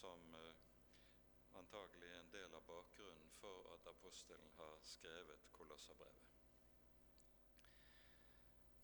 [0.00, 0.36] som
[1.60, 6.34] antagelig er en del av bakgrunnen for at apostelen har skrevet Kolosserbrevet.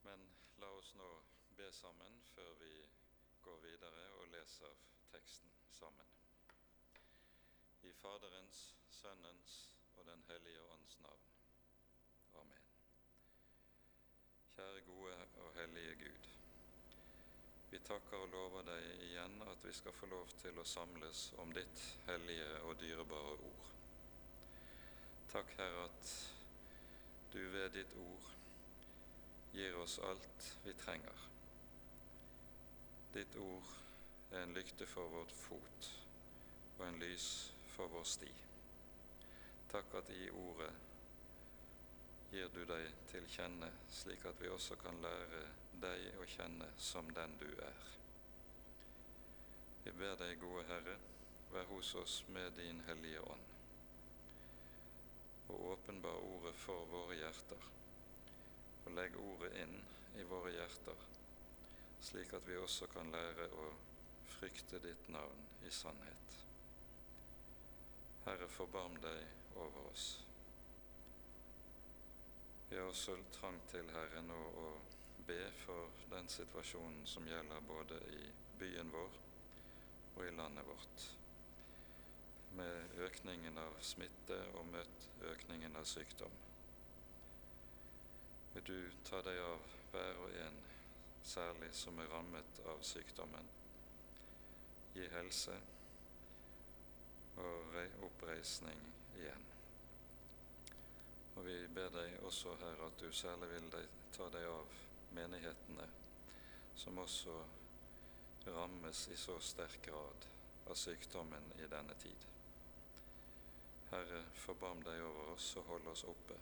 [0.07, 0.25] Men
[0.63, 1.11] la oss nå
[1.59, 2.73] be sammen før vi
[3.45, 4.81] går videre og leser
[5.13, 6.09] teksten sammen.
[7.83, 9.57] I Faderens, Sønnens
[9.97, 11.27] og Den hellige ånds navn.
[12.35, 12.69] Amen.
[14.57, 16.32] Kjære gode og hellige Gud.
[17.73, 21.55] Vi takker og lover deg igjen at vi skal få lov til å samles om
[21.57, 23.71] ditt hellige og dyrebare ord.
[25.33, 26.11] Takk, Herre, at
[27.33, 28.29] du ved ditt ord
[29.57, 31.25] gir oss alt vi trenger.
[33.17, 33.73] Ditt ord
[34.35, 35.91] er en lykte for vårt fot
[36.77, 37.31] og en lys
[37.73, 38.33] for vår sti.
[39.73, 40.71] Takk at i ordet
[42.37, 45.47] gir du deg til kjenne, slik at vi også kan lære
[45.83, 47.89] deg å kjenne som den du er.
[49.85, 50.95] Vi ber deg, gode Herre,
[51.53, 53.49] vær hos oss med din Hellige Ånd,
[55.51, 57.67] og åpenbar ordet for våre hjerter,
[58.85, 59.75] og legg ordet inn
[60.21, 61.09] i våre hjerter,
[62.03, 63.69] slik at vi også kan lære å
[64.39, 66.39] frykte ditt navn i sannhet.
[68.25, 70.07] Herre, forbarm deg over oss.
[72.71, 74.69] Vi har også trang til, Herre, nå å
[75.27, 78.23] be for den situasjonen som gjelder både i
[78.59, 79.19] byen vår
[80.17, 81.05] og i landet vårt,
[82.57, 86.35] med økningen av smitte og møtt økningen av sykdom.
[88.55, 90.59] Vil du ta deg av hver og en,
[91.25, 93.49] særlig som er rammet av sykdommen.
[94.93, 95.55] Gi helse
[97.41, 98.81] og oppreisning
[99.17, 99.45] igjen.
[101.37, 103.71] Og vi ber deg også, Herre, at du særlig vil
[104.13, 104.81] ta deg av
[105.15, 105.87] menighetene,
[106.77, 107.35] som også
[108.47, 110.27] rammes i så sterk grad
[110.71, 112.29] av sykdommen i denne tid.
[113.93, 116.39] Herre, forbarm deg over oss og hold oss oppe,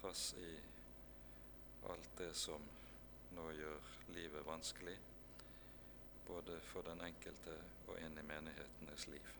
[0.00, 0.50] trass i
[1.92, 2.68] alt det som
[3.36, 4.98] nå gjør livet vanskelig,
[6.26, 7.56] både for den enkelte
[7.86, 9.34] og inn i menighetenes liv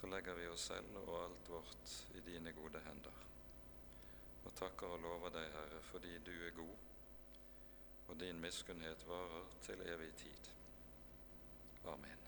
[0.00, 3.29] så legger vi oss selv og alt vårt i dine gode hender.
[4.44, 6.76] Og takker og lover deg, Herre, fordi du er god,
[8.08, 10.50] og din miskunnhet varer til evig tid.
[11.92, 12.20] Amen.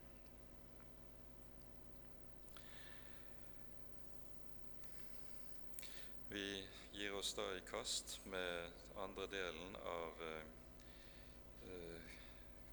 [6.33, 10.47] Vi gir oss da i kast med andre delen av eh,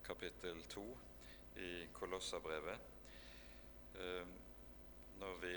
[0.06, 0.86] kapittel to
[1.60, 2.80] i Kolossabrevet.
[4.00, 4.32] Eh,
[5.20, 5.56] når vi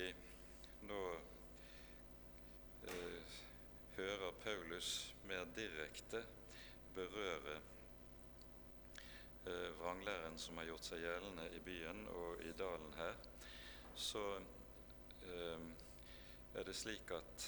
[0.89, 1.03] nå
[2.91, 3.39] eh,
[4.03, 6.25] hører Paulus mer direkte
[6.95, 7.61] berøre
[9.47, 13.21] eh, vranglæren som har gjort seg gjeldende i byen og i dalen her,
[13.95, 14.25] så
[15.29, 15.69] eh,
[16.59, 17.47] er det slik at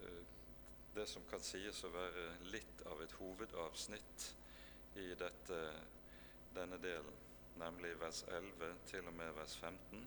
[0.00, 0.22] eh,
[0.96, 4.26] det som kan sies å være litt av et hovedavsnitt
[4.98, 5.60] i dette,
[6.56, 7.22] denne delen,
[7.62, 10.02] nemlig vers 11 til og med vers 15,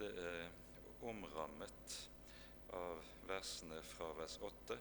[0.00, 0.48] det er
[1.04, 1.98] omrammet
[2.72, 4.78] av versene fra vers 8,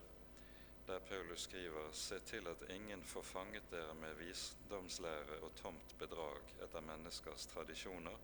[0.88, 6.42] der Paulus skriver:" Se til at ingen får fanget dere med visdomslære og tomt bedrag
[6.64, 8.18] etter menneskers tradisjoner,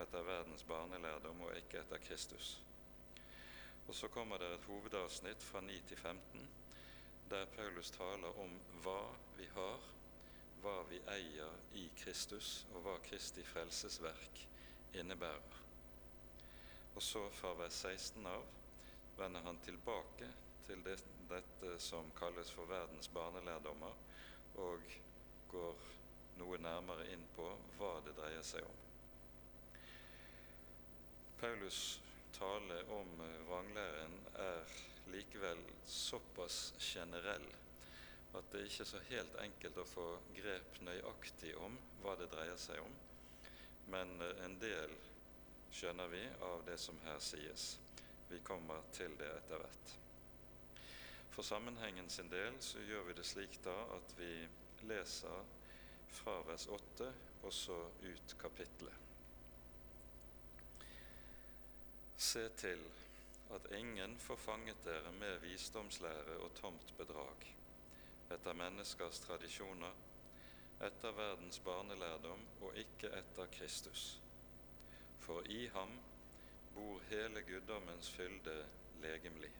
[0.00, 2.60] etter verdens barnelærdom og ikke etter Kristus.
[3.88, 6.48] Og så kommer det et hovedavsnitt fra 9 til 15,
[7.30, 9.00] der Paulus taler om hva
[9.36, 9.80] vi har,
[10.60, 14.46] hva vi eier i Kristus, og hva Kristi frelsesverk
[14.94, 15.56] innebærer.
[16.94, 18.44] Og så fra vers 16 av
[19.18, 20.28] vender han tilbake
[20.66, 20.98] til det,
[21.30, 23.94] dette som kalles for verdens barnelærdommer,
[24.62, 24.92] og
[25.50, 25.86] går
[26.38, 27.46] noe nærmere inn på
[27.78, 28.84] hva det dreier seg om.
[31.38, 32.00] Paulus
[32.34, 33.10] tale om
[33.48, 34.76] vranglæren er
[35.10, 37.46] likevel såpass generell
[38.36, 40.06] at det ikke er så helt enkelt å få
[40.36, 42.96] grep nøyaktig om hva det dreier seg om,
[43.94, 44.92] men en del
[45.72, 47.70] skjønner vi av det som her sies.
[48.28, 49.92] Vi kommer til det etter hvert.
[51.32, 54.32] For sammenhengen sin del så gjør vi det slik da at vi
[54.90, 55.44] leser
[56.18, 57.10] fra vers 8
[57.42, 59.06] og så ut kapittelet.
[62.18, 62.82] Se til
[63.54, 67.46] at ingen får fanget dere med visdomslære og tomt bedrag,
[68.34, 69.94] etter menneskers tradisjoner,
[70.84, 74.18] etter verdens barnelærdom og ikke etter Kristus
[75.28, 75.90] for i ham
[76.78, 78.54] bor hele guddommens fylde
[79.02, 79.50] legemlig.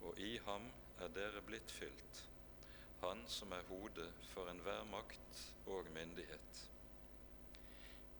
[0.00, 0.64] Og i ham
[1.04, 2.22] er dere blitt fylt,
[3.02, 5.42] han som er hodet for enhver makt
[5.74, 6.62] og myndighet.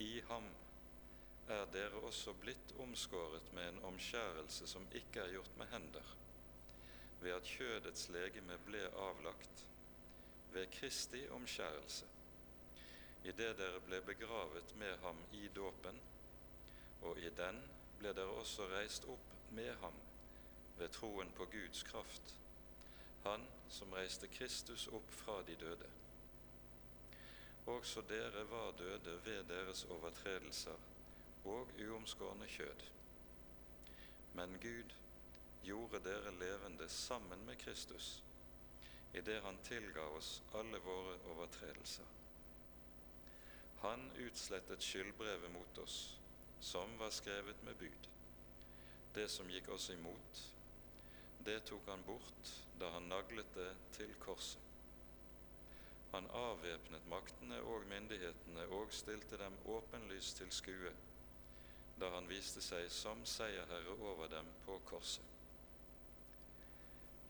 [0.05, 0.51] I ham
[1.49, 6.13] er dere også blitt omskåret med en omskjærelse som ikke er gjort med hender,
[7.25, 9.65] ved at kjødets legeme ble avlagt
[10.53, 12.07] ved Kristi omskjærelse,
[13.25, 15.99] idet dere ble begravet med ham i dåpen,
[17.01, 17.59] og i den
[17.99, 19.95] ble dere også reist opp med ham
[20.79, 22.35] ved troen på Guds kraft,
[23.25, 25.89] Han som reiste Kristus opp fra de døde.
[27.67, 30.79] Også dere var døde ved deres overtredelser
[31.45, 32.85] og uomskårne kjød.
[34.35, 34.95] Men Gud
[35.65, 38.23] gjorde dere levende sammen med Kristus
[39.15, 42.05] idet Han tilga oss alle våre overtredelser.
[43.81, 46.19] Han utslettet skyldbrevet mot oss,
[46.61, 48.09] som var skrevet med bud.
[49.15, 50.43] Det som gikk oss imot,
[51.45, 54.65] det tok han bort da han naglet det til korset.
[56.13, 60.93] Han avvæpnet maktene og myndighetene og stilte dem åpenlyst til skue
[61.99, 65.25] da han viste seg som seierherre over dem på korset.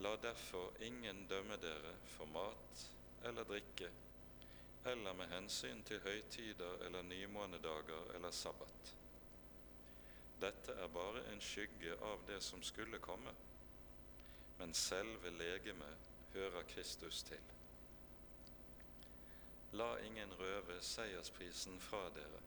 [0.05, 2.85] La derfor ingen dømme dere for mat
[3.27, 3.89] eller drikke,
[4.93, 8.98] eller med hensyn til høytider eller nymånedager eller sabbat.
[10.41, 13.33] Dette er bare en skygge av det som skulle komme,
[14.59, 17.43] men selve legemet hører Kristus til.
[19.73, 22.45] La ingen røve seiersprisen fra dere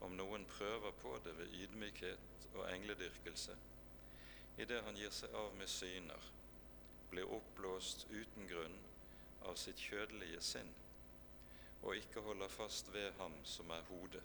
[0.00, 3.56] om noen prøver på det ved ydmykhet og engledyrkelse,
[4.58, 6.28] idet han gir seg av med syner,
[7.10, 8.78] blir oppblåst uten grunn
[9.48, 10.72] av sitt kjødelige sinn,
[11.82, 14.22] og ikke holder fast ved ham som er hodet.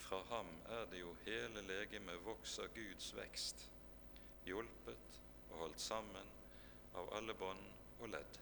[0.00, 3.66] Fra ham er det jo hele legemet vokser Guds vekst,
[4.48, 5.18] hjulpet
[5.50, 6.32] og holdt sammen
[6.98, 7.66] av alle bånd
[8.00, 8.38] og ledd.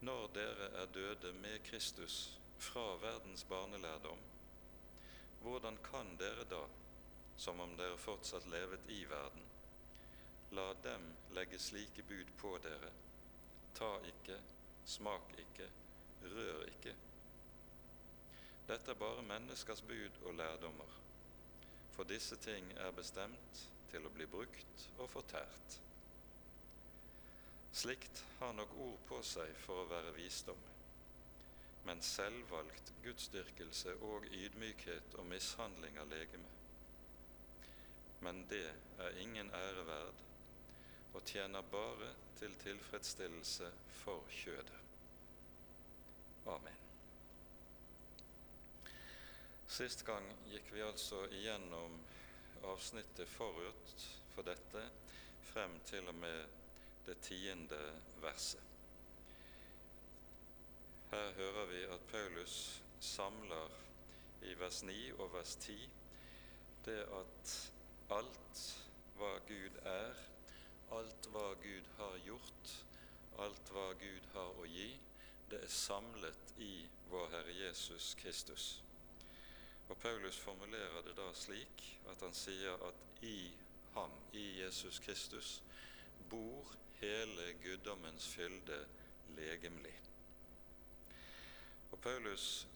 [0.00, 2.30] Når dere er døde med Kristus,
[2.60, 4.18] fra verdens barnelærdom,
[5.42, 6.62] hvordan kan dere da,
[7.40, 9.46] som om dere fortsatt levet i verden,
[10.56, 11.06] la dem
[11.36, 12.90] legge slike bud på dere,
[13.76, 14.36] ta ikke,
[14.84, 15.68] smak ikke,
[16.24, 16.96] rør ikke?
[18.70, 20.98] Dette er bare menneskers bud og lærdommer,
[21.90, 25.80] for disse ting er bestemt til å bli brukt og fortært.
[27.74, 30.68] Slikt har nok ord på seg for å være visdom
[31.82, 36.50] men selvvalgt gudsdyrkelse og ydmykhet og mishandling av legeme.
[38.20, 38.66] Men det
[39.00, 40.26] er ingen ære verd
[41.16, 43.72] og tjener bare til tilfredsstillelse
[44.02, 44.84] for kjødet.
[46.46, 46.79] Amen.
[49.70, 51.92] Sist gang gikk vi altså igjennom
[52.66, 54.82] avsnittet forut for dette
[55.52, 56.56] frem til og med
[57.06, 57.78] det tiende
[58.18, 58.64] verset.
[61.12, 62.56] Her hører vi at Paulus
[63.00, 63.70] samler
[64.42, 65.78] i vers 9 og vers 10
[66.90, 67.54] det at
[68.18, 68.66] alt
[69.22, 70.20] hva Gud er,
[70.98, 72.76] alt hva Gud har gjort,
[73.38, 74.92] alt hva Gud har å gi,
[75.50, 76.74] det er samlet i
[77.14, 78.72] vår Herre Jesus Kristus.
[79.90, 81.82] Og Paulus formulerer det da slik
[82.12, 83.50] at han sier at i
[83.96, 85.62] ham, i Jesus Kristus,
[86.30, 86.70] bor
[87.00, 88.78] hele guddommens fylde
[89.34, 89.96] legemlig.
[91.90, 92.68] Og Paulus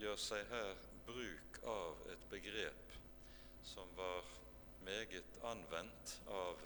[0.00, 0.72] gjør seg her
[1.06, 2.96] bruk av et begrep
[3.68, 4.24] som var
[4.86, 6.60] meget anvendt av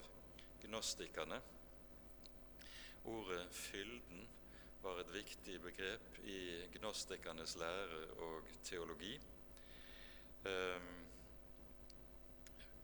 [0.62, 1.40] gnostikerne.
[3.04, 4.28] Ordet 'fylden'
[4.82, 9.18] var et viktig begrep i gnostikernes lære og teologi.
[10.46, 10.92] Um,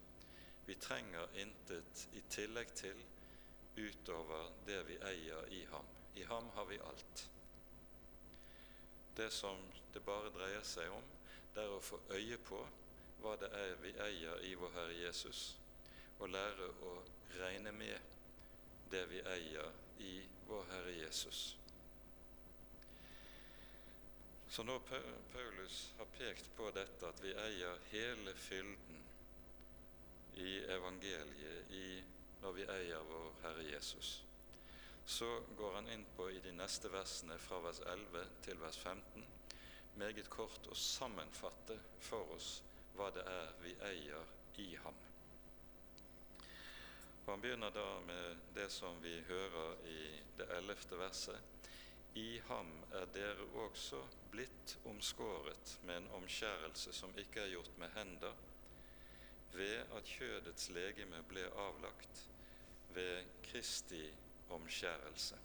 [0.66, 3.00] Vi trenger intet i tillegg til
[3.78, 5.88] utover det vi eier i ham.
[6.16, 7.26] I ham har vi alt.
[9.18, 9.60] Det som
[9.94, 11.04] det bare dreier seg om,
[11.54, 12.62] det er å få øye på
[13.24, 15.42] hva det er vi eier i vår Herre Jesus,
[16.20, 16.94] og lære å
[17.40, 18.12] regne med
[18.92, 19.70] det vi eier
[20.04, 20.16] i
[20.48, 21.44] vår Herre Jesus.
[24.54, 24.84] Så når
[25.34, 29.00] Paulus har pekt på dette, at vi eier hele fylden
[30.44, 31.88] i evangeliet i,
[32.44, 34.18] når vi eier vår Herre Jesus,
[35.06, 39.26] så går han inn på i de neste versene fra vers 11 til vers 15
[40.00, 42.60] meget kort å sammenfatte for oss
[42.98, 44.30] hva det er vi eier
[44.62, 44.96] i ham.
[47.26, 50.00] Og Han begynner da med det som vi hører i
[50.38, 51.40] det ellevte verset.
[52.14, 57.90] I ham er dere også blitt omskåret med en omskjærelse som ikke er gjort med
[57.96, 58.36] hender,
[59.54, 62.28] ved at kjødets legeme ble avlagt
[62.94, 64.04] ved Kristi
[64.50, 65.40] omskjærelse.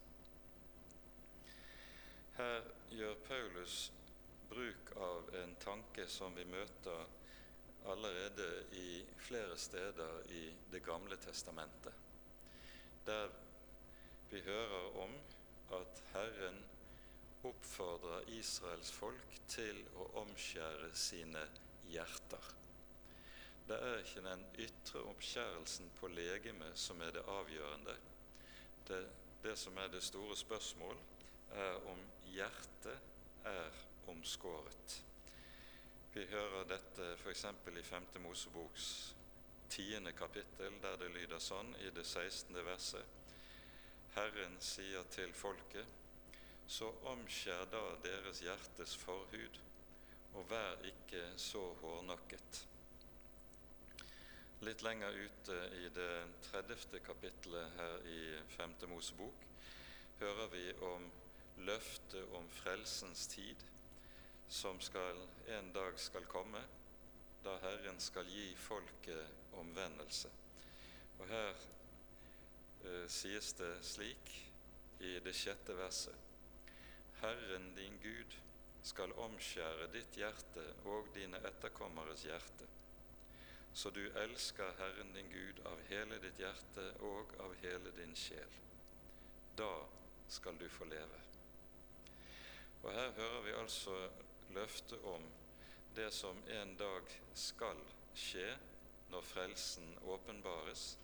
[2.37, 3.93] Her gjør Paulus
[4.49, 7.07] bruk av en tanke som vi møter
[7.87, 11.93] allerede i flere steder i Det gamle testamentet,
[13.07, 13.29] der
[14.31, 15.15] vi hører om
[15.73, 16.65] at Herren
[17.45, 21.45] oppfordrer Israels folk til å omskjære sine
[21.89, 22.51] hjerter.
[23.69, 27.97] Det er ikke den ytre omskjærelsen på legemet som er det avgjørende,
[28.89, 29.03] det,
[29.43, 30.97] det som er det store spørsmål,
[31.53, 32.01] er om
[32.33, 35.03] hjertet er omskåret.
[36.19, 37.45] Vi hører dette f.eks.
[37.79, 38.07] i 5.
[38.25, 38.87] Moseboks
[39.71, 42.57] tiende kapittel, der det lyder sånn i det 16.
[42.67, 43.13] verset.
[44.17, 45.87] Herren sier til folket,
[46.67, 49.61] så omskjær da deres hjertes forhud,
[50.35, 52.63] og vær ikke så hårnakket.
[54.67, 56.13] Litt lenger ute i det
[56.51, 56.99] 30.
[57.07, 58.21] kapittelet her i
[58.59, 58.79] 5.
[58.91, 59.49] Mosebok
[60.19, 61.11] hører vi om
[61.71, 63.69] løftet om frelsens tid
[64.49, 66.63] som skal, en dag skal komme,
[67.45, 70.31] da Herren skal gi folket omvendelse.
[71.19, 71.53] Og Her
[72.85, 74.35] eh, sies det slik
[75.05, 76.27] i det sjette verset
[77.21, 78.35] Herren din Gud
[78.87, 82.69] skal omskjære ditt hjerte og dine etterkommeres hjerte
[83.79, 88.57] så du elsker Herren din Gud av hele ditt hjerte og av hele din sjel.
[89.55, 89.71] Da
[90.29, 91.21] skal du få leve.
[92.83, 93.95] Og Her hører vi altså
[94.55, 95.25] løftet om
[95.97, 97.81] det som en dag skal
[98.15, 98.49] skje
[99.13, 100.99] når frelsen åpenbares.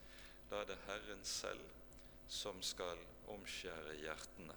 [0.50, 1.64] Da er det Herren selv
[2.28, 4.56] som skal omskjære hjertene.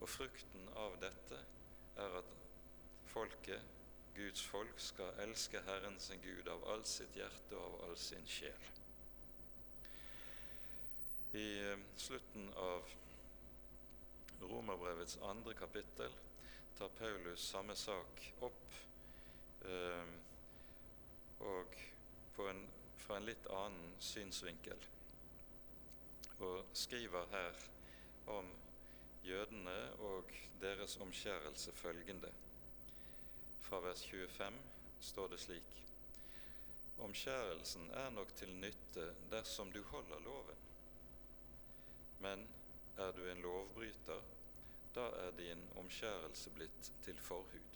[0.00, 1.40] Og frukten av dette
[1.96, 2.34] er at
[3.08, 3.72] folket
[4.16, 8.28] Guds folk skal elske Herren sin Gud av all sitt hjerte og av all sin
[8.28, 8.70] sjel.
[11.36, 12.94] I eh, slutten av
[14.40, 16.12] Romerbrevets andre kapittel
[16.78, 18.74] tar Paulus samme sak opp,
[19.64, 20.14] eh,
[21.40, 21.78] og
[22.50, 22.62] en,
[23.00, 24.88] fra en litt annen synsvinkel,
[26.44, 27.62] og skriver her
[28.36, 28.50] om
[29.24, 29.78] jødene
[30.10, 32.32] og deres omskjærelse følgende
[33.66, 34.60] fra vers 25
[35.00, 35.72] står det slik
[36.98, 40.60] Omskjærelsen er nok til nytte dersom du holder loven.
[42.24, 42.46] Men
[42.96, 44.22] er du en lovbryter,
[44.96, 47.72] da er din omskjærelse blitt til forhud.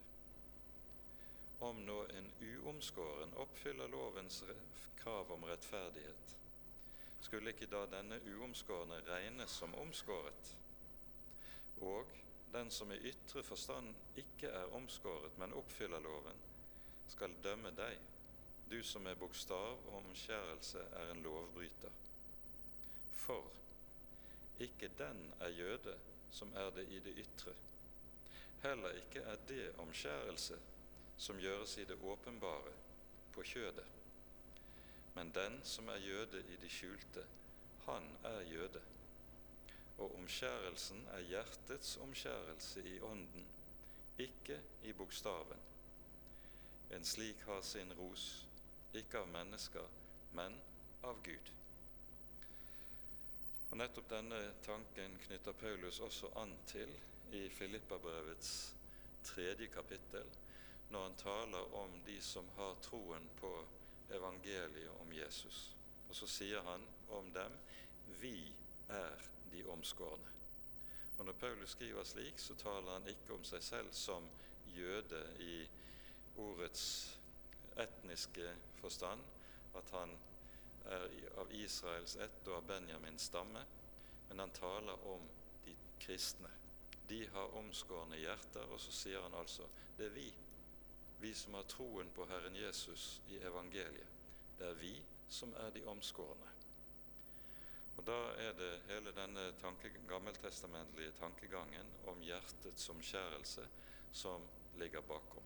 [1.60, 4.42] Om nå en uomskåren oppfyller lovens
[5.02, 6.36] krav om rettferdighet,
[7.20, 10.54] skulle ikke da denne uomskårne regnes som omskåret?
[11.84, 12.08] Og
[12.52, 16.40] den som i ytre forstand ikke er omskåret, men oppfyller loven,
[17.08, 17.98] skal dømme deg,
[18.70, 21.92] du som med bokstav og omskjærelse er en lovbryter.
[23.12, 23.52] For
[24.60, 25.98] ikke den er jøde
[26.32, 27.54] som er det i det ytre.
[28.62, 30.58] Heller ikke er det omskjærelse
[31.18, 32.76] som gjøres i det åpenbare,
[33.34, 33.84] på kjødet.
[35.14, 37.24] Men den som er jøde i det skjulte,
[37.86, 38.80] han er jøde
[40.00, 43.44] og omskjærelsen er hjertets omskjærelse i ånden,
[44.18, 44.56] ikke
[44.88, 45.60] i bokstaven.
[46.96, 48.46] En slik har sin ros,
[48.94, 49.84] ikke av mennesker,
[50.32, 50.56] men
[51.04, 51.52] av Gud.
[53.70, 56.90] Og Nettopp denne tanken knytter Paulus også an til
[57.32, 58.74] i Filippabrevets
[59.24, 60.26] tredje kapittel,
[60.90, 63.52] når han taler om de som har troen på
[64.10, 65.68] evangeliet om Jesus.
[66.08, 66.82] Og så sier han
[67.14, 67.54] om dem
[68.18, 68.34] vi
[68.90, 69.22] er
[69.52, 70.34] de omskårne.
[71.18, 74.26] Og Når Paulus skriver slik, så taler han ikke om seg selv som
[74.74, 75.68] jøde i
[76.36, 76.84] ordets
[77.76, 79.20] etniske forstand,
[79.76, 80.16] at han
[80.88, 81.06] er
[81.40, 83.64] av Israels ett og av Benjamins stamme,
[84.28, 85.26] men han taler om
[85.64, 86.50] de kristne.
[87.08, 89.66] De har omskårne hjerter, og så sier han altså
[89.98, 90.28] det er vi,
[91.20, 94.18] vi som har troen på Herren Jesus i evangeliet.
[94.58, 94.94] Det er vi
[95.30, 96.54] som er de omskårne.
[97.96, 103.66] Og Da er det hele denne tanke, gammeltestamentlige tankegangen om hjertets omskjærelse
[104.12, 104.46] som
[104.80, 105.44] ligger bakom.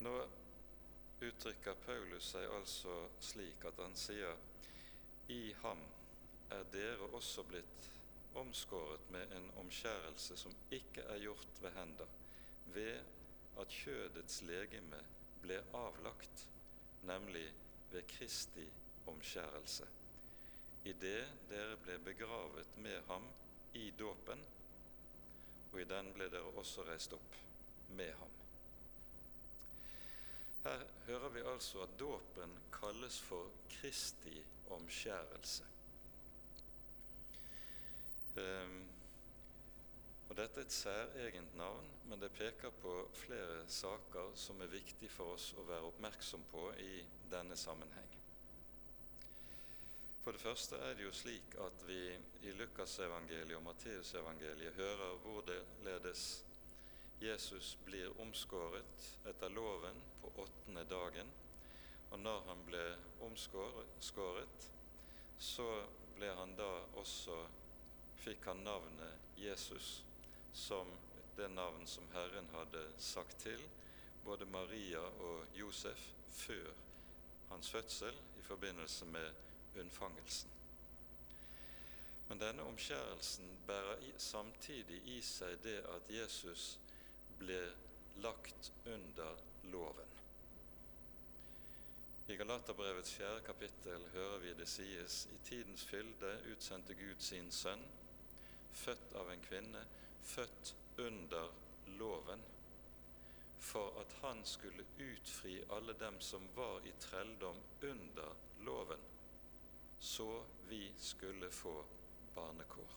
[0.00, 0.12] Nå
[1.20, 4.36] uttrykker Paulus seg altså slik at han sier
[5.30, 5.80] i ham
[6.50, 7.88] er dere også blitt
[8.40, 12.10] omskåret med en omskjærelse som ikke er gjort ved hender,
[12.74, 12.98] ved
[13.60, 15.00] at kjødets legeme
[15.42, 16.46] ble avlagt,
[17.06, 17.46] nemlig
[17.90, 18.66] ved Kristi
[19.10, 19.86] omskjærelse,
[20.84, 23.26] idet dere ble begravet med ham
[23.74, 24.44] i dåpen,
[25.72, 27.42] og i den ble dere også reist opp
[27.94, 28.39] med ham.
[30.64, 35.64] Her hører vi altså at dåpen kalles for Kristi omskjærelse.
[38.36, 38.82] Um,
[40.28, 45.10] og Dette er et særegent navn, men det peker på flere saker som er viktig
[45.10, 47.00] for oss å være oppmerksom på i
[47.32, 48.12] denne sammenheng.
[50.22, 51.98] For det første er det jo slik at vi
[52.46, 56.26] i Lukasevangeliet og Matteusevangeliet hører hvorledes
[57.20, 61.28] Jesus blir omskåret etter loven på åttende dagen.
[62.10, 62.84] Og når han ble
[63.26, 64.68] omskåret,
[65.38, 65.68] så
[66.16, 67.36] ble han da også
[68.24, 70.00] fikk han navnet Jesus,
[70.54, 70.88] som
[71.36, 73.60] det navn som Herren hadde sagt til
[74.24, 76.72] både Maria og Josef før
[77.50, 79.30] hans fødsel i forbindelse med
[79.80, 80.50] unnfangelsen.
[82.28, 86.78] Men denne omskjærelsen bærer samtidig i seg det at Jesus
[87.40, 87.60] ble
[88.22, 89.36] lagt under
[89.72, 90.10] loven.
[92.30, 97.82] I Galaterbrevets fjerde kapittel hører vi det sies i tidens fylde utsendte Gud sin sønn,
[98.84, 99.82] født av en kvinne,
[100.24, 101.50] født under
[101.98, 102.44] loven,
[103.60, 108.32] for at han skulle utfri alle dem som var i trelldom under
[108.64, 109.04] loven,
[110.00, 110.30] så
[110.68, 111.76] vi skulle få
[112.34, 112.96] barnekår.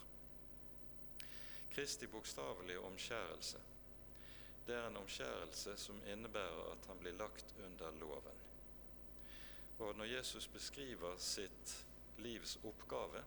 [1.73, 3.59] Kristi bokstavelige omskjærelse
[4.67, 8.43] det er en omskjærelse som innebærer at han blir lagt under loven.
[9.79, 11.73] Og når Jesus beskriver sitt
[12.17, 13.23] livs oppgave,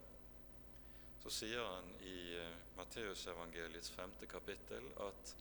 [1.22, 5.34] så sier han i uh, Matteusevangeliets femte kapittel at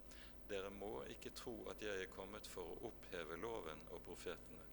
[0.50, 4.66] dere må ikke tro at jeg er kommet for å oppheve loven og profetene.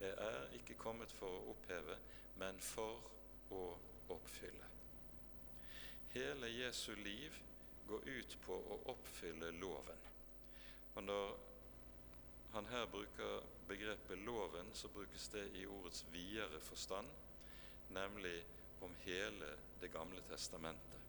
[0.00, 1.96] Jeg er ikke kommet for å oppheve,
[2.38, 3.00] men for
[3.56, 3.64] å
[4.14, 4.68] oppfylle.
[6.14, 7.34] Hele Jesu liv
[7.88, 10.06] går ut på å oppfylle loven.
[10.98, 11.36] Og når
[12.52, 17.06] han her bruker begrepet 'loven', så brukes det i ordets videre forstand,
[17.90, 18.44] nemlig
[18.82, 21.00] om hele Det gamle testamentet.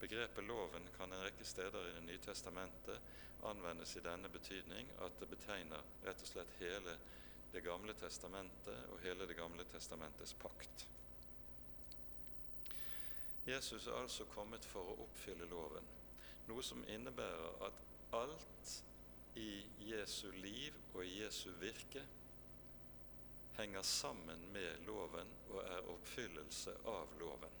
[0.00, 3.00] Begrepet 'loven' kan en rekke steder i Det nye testamentet
[3.42, 6.98] anvendes i denne betydning at det betegner rett og slett hele
[7.52, 10.88] Det gamle testamentet og hele Det gamle testamentets pakt.
[13.46, 15.88] Jesus er altså kommet for å oppfylle loven,
[16.46, 18.82] noe som innebærer at alt
[19.34, 22.04] i Jesu liv og i Jesu virke
[23.56, 27.60] henger sammen med loven og er oppfyllelse av loven.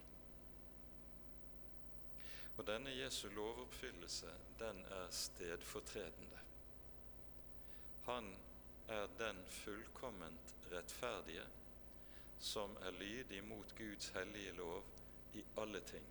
[2.56, 6.40] Og denne Jesu lovoppfyllelse, den er stedfortredende.
[8.06, 8.30] Han
[8.88, 11.46] er den fullkomment rettferdige
[12.40, 14.84] som er lydig mot Guds hellige lov
[15.34, 16.06] i alle ting.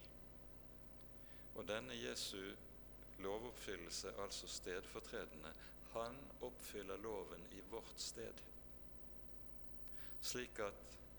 [1.55, 2.41] Og denne Jesu
[3.19, 5.53] lovoppfyllelse altså stedfortredende.
[5.93, 8.33] Han oppfyller loven i vårt sted.
[10.21, 10.73] Slik at,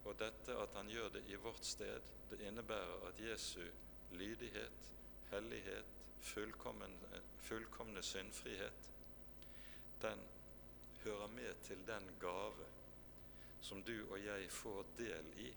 [0.05, 3.63] Og dette at han gjør det i vårt sted, det innebærer at Jesu
[4.13, 4.91] lydighet,
[5.31, 5.85] hellighet,
[6.21, 6.89] fullkomne,
[7.41, 8.91] fullkomne syndfrihet,
[10.03, 10.21] den
[11.05, 12.67] hører med til den gave
[13.65, 15.53] som du og jeg får del i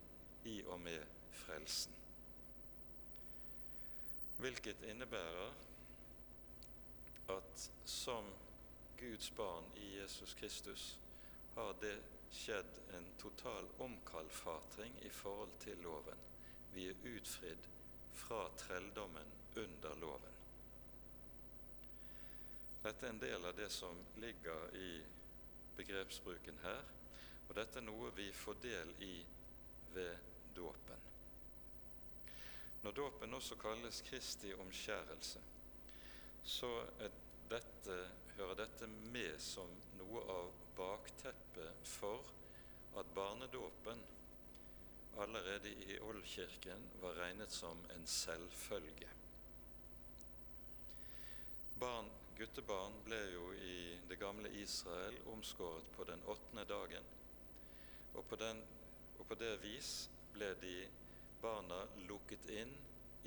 [0.48, 1.94] i og med frelsen.
[4.38, 5.52] Hvilket innebærer
[7.28, 8.26] at som
[9.00, 10.98] Guds barn i Jesus Kristus
[11.56, 11.98] har det
[12.32, 16.18] skjedd en total omkalfatring i forhold til loven.
[16.74, 17.68] Vi er utfridd
[18.14, 20.36] fra trelldommen under loven.
[22.84, 24.92] Dette er en del av det som ligger i
[25.78, 26.84] begrepsbruken her,
[27.50, 29.14] og dette er noe vi får del i
[29.94, 30.16] ved
[30.56, 31.06] dåpen.
[32.84, 35.42] Når dåpen også kalles Kristi omskjærelse,
[36.48, 36.70] så
[37.52, 37.96] dette,
[38.38, 42.30] hører dette med som noe av bakteppet for
[42.98, 44.00] at barnedåpen
[45.20, 49.10] allerede i oldkirken var regnet som en selvfølge.
[51.82, 52.08] Barn
[52.38, 57.12] Guttebarn ble jo i det gamle Israel omskåret på den åttende dagen,
[58.14, 58.62] og på, den,
[59.20, 59.92] og på det vis
[60.36, 60.78] ble de
[61.42, 62.74] barna lukket inn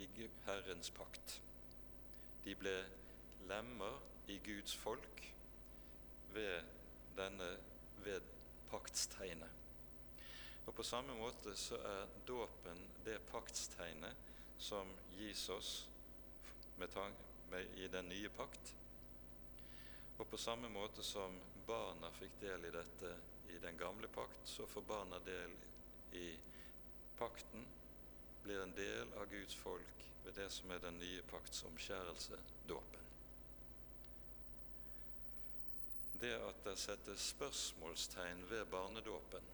[0.01, 0.09] i
[0.47, 1.37] Herrens pakt.
[2.47, 2.77] De ble
[3.49, 5.23] lemmer i Guds folk
[6.35, 6.63] ved
[7.17, 7.57] denne
[8.05, 8.21] ved
[8.71, 9.51] paktstegnet.
[10.67, 15.87] Og På samme måte så er dåpen det paktstegnet som gis oss
[16.79, 16.89] med,
[17.51, 18.75] med, i den nye pakt,
[20.19, 23.13] og på samme måte som barna fikk del i dette
[23.51, 25.55] i den gamle pakt, så får barna del
[26.13, 26.29] i
[27.19, 27.65] pakten,
[28.45, 33.10] blir en del av Guds folk ved det som er den nye pakts omskjærelse, dåpen.
[36.21, 39.47] Det at det settes spørsmålstegn ved barnedåpen,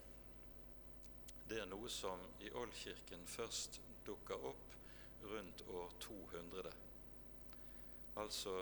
[1.48, 4.74] det er noe som i Oldkirken først dukker opp
[5.30, 6.72] rundt år 200.
[8.16, 8.56] Altså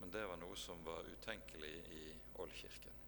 [0.00, 2.04] Men det var noe som var utenkelig i
[2.38, 2.98] Oldkirken.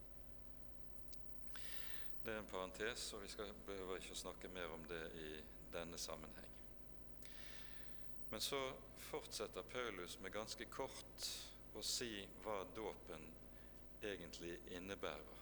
[2.25, 5.29] Det er en parentes, og vi skal, behøver ikke snakke mer om det i
[5.73, 6.49] denne sammenheng.
[8.31, 8.61] Men så
[9.11, 11.29] fortsetter Paulus med ganske kort
[11.75, 12.13] å si
[12.45, 13.25] hva dåpen
[14.03, 15.39] egentlig innebærer.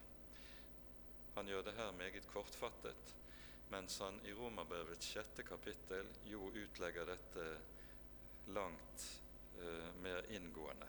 [1.35, 3.13] Han gjør det her meget kortfattet,
[3.71, 7.45] mens han i Romerbrevets sjette kapittel jo utlegger dette
[8.57, 9.05] langt
[9.61, 10.89] eh, mer inngående.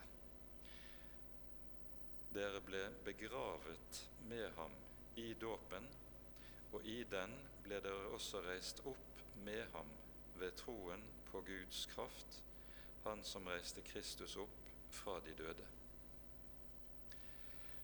[2.34, 4.76] Dere ble begravet med ham
[5.16, 5.88] i dåpen,
[6.72, 7.34] og i den
[7.66, 9.90] ble dere også reist opp med ham
[10.38, 12.42] ved troen på Guds kraft,
[13.04, 15.66] Han som reiste Kristus opp fra de døde.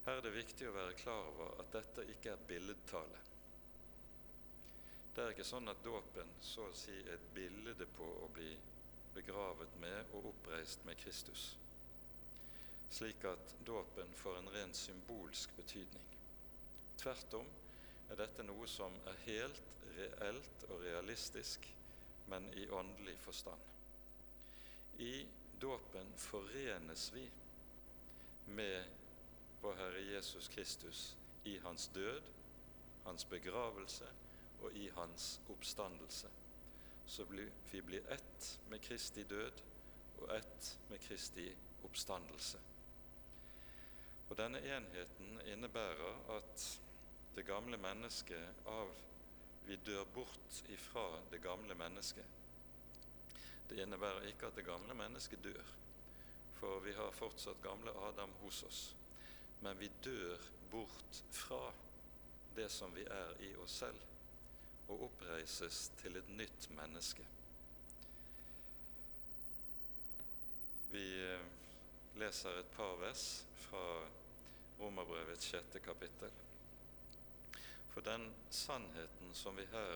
[0.05, 3.21] Her er det viktig å være klar over at dette ikke er billedtale.
[5.15, 8.51] Det er ikke sånn at dåpen så å si er et bilde på å bli
[9.15, 11.53] begravet med og oppreist med Kristus,
[12.89, 16.11] slik at dåpen får en rent symbolsk betydning.
[16.97, 17.47] Tvert om
[18.09, 21.65] er dette noe som er helt reelt og realistisk
[22.27, 23.61] men i åndelig forstand.
[24.97, 25.25] I
[25.61, 27.29] dåpen forenes vi
[28.47, 28.83] med
[29.61, 32.21] vår Herre Jesus Kristus i hans død,
[33.03, 34.07] hans begravelse
[34.61, 36.27] og i hans oppstandelse.
[37.07, 37.25] Så
[37.71, 39.61] vi blir ett med Kristi død
[40.21, 41.51] og ett med Kristi
[41.83, 42.57] oppstandelse.
[44.29, 46.67] Og Denne enheten innebærer at
[47.35, 48.89] det gamle mennesket av
[49.65, 52.25] vi dør bort ifra det gamle mennesket.
[53.69, 55.71] Det innebærer ikke at det gamle mennesket dør,
[56.59, 58.81] for vi har fortsatt gamle Adam hos oss.
[59.61, 61.71] Men vi dør bort fra
[62.55, 64.01] det som vi er i oss selv,
[64.87, 67.25] og oppreises til et nytt menneske.
[70.93, 71.41] Vi eh,
[72.15, 73.23] leser et par vers
[73.67, 73.85] fra
[74.79, 76.31] Romerbrevets sjette kapittel.
[77.93, 79.93] For den sannheten som vi her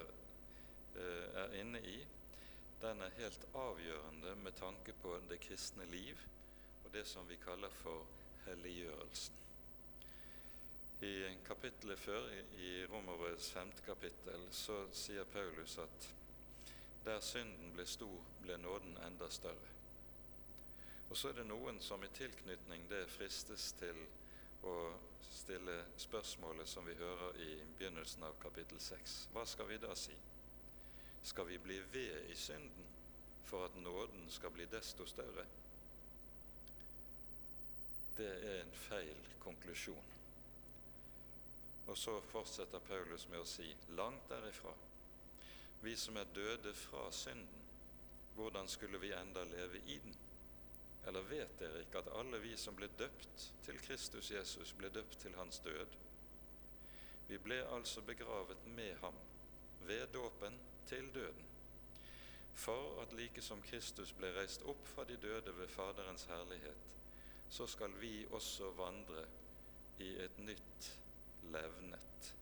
[0.96, 1.98] eh, er inne i,
[2.82, 6.20] den er helt avgjørende med tanke på det kristne liv
[6.86, 8.06] og det som vi kaller for
[8.46, 9.36] helliggjørelsen.
[11.02, 11.16] I
[11.48, 12.26] kapittelet før,
[12.60, 16.08] i Romerbrevets femte kapittel, så sier Paulus at
[17.06, 19.79] der synden ble stor, ble nåden enda større.
[21.10, 23.98] Og så er det noen som i tilknytning det fristes til
[24.70, 24.76] å
[25.26, 29.16] stille spørsmålet som vi hører i begynnelsen av kapittel 6.
[29.34, 30.14] Hva skal vi da si?
[31.26, 32.94] Skal vi bli ved i synden
[33.50, 35.48] for at nåden skal bli desto større?
[38.18, 40.16] Det er en feil konklusjon.
[41.90, 43.66] Og så fortsetter Paulus med å si
[43.98, 44.76] langt derifra.
[45.82, 47.68] Vi som er døde fra synden,
[48.36, 50.18] hvordan skulle vi enda leve i den?
[51.08, 55.20] Eller vet dere ikke at alle vi som ble døpt til Kristus Jesus, ble døpt
[55.22, 55.98] til hans død?
[57.30, 59.16] Vi ble altså begravet med ham
[59.88, 60.60] ved dåpen
[60.90, 61.46] til døden,
[62.54, 66.88] for at like som Kristus ble reist opp fra de døde ved Faderens herlighet,
[67.50, 69.26] så skal vi også vandre
[70.00, 70.90] i et nytt
[71.54, 72.34] levnet,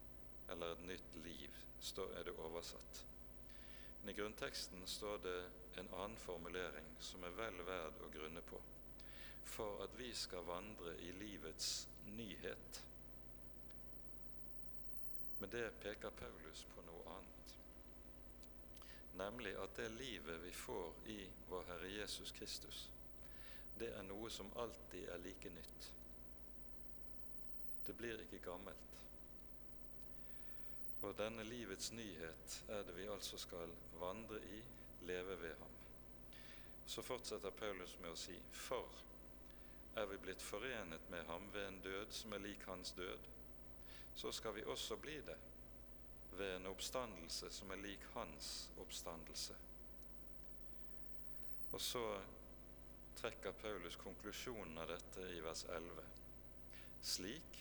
[0.49, 1.51] eller et nytt liv,
[1.97, 3.03] er det oversatt.
[4.01, 5.37] Men i grunnteksten står det
[5.79, 8.59] en annen formulering som er vel verd å grunne på.
[9.47, 12.81] For at vi skal vandre i livets nyhet.
[15.39, 17.53] Men det peker Paulus på noe annet.
[19.17, 22.87] Nemlig at det livet vi får i vår Herre Jesus Kristus,
[23.77, 25.89] det er noe som alltid er like nytt.
[27.85, 28.97] Det blir ikke gammelt.
[31.01, 34.61] Og denne livets nyhet er det vi altså skal vandre i,
[35.09, 35.75] leve ved ham.
[36.87, 39.03] Så fortsetter Paulus med å si for
[39.97, 43.29] er vi blitt forenet med ham ved en død som er lik hans død,
[44.15, 45.37] så skal vi også bli det
[46.37, 49.55] ved en oppstandelse som er lik hans oppstandelse.
[51.71, 52.03] Og så
[53.17, 56.05] trekker Paulus konklusjonen av dette i vers 11.
[57.03, 57.57] Slik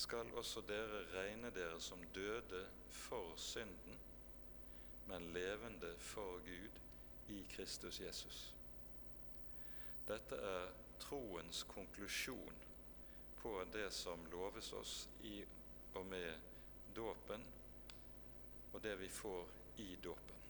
[0.00, 3.98] skal også dere regne dere som døde for synden,
[5.08, 6.78] men levende for Gud
[7.34, 8.38] i Kristus Jesus.
[10.08, 12.62] Dette er troens konklusjon
[13.42, 15.42] på det som loves oss i
[15.94, 16.32] og med
[16.96, 17.44] dåpen,
[18.72, 19.46] og det vi får
[19.84, 20.40] i dåpen.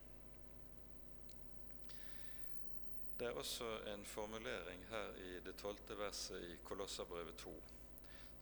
[3.19, 7.53] Det er også en formulering her i det tolvte verset i Kolosserbrevet 2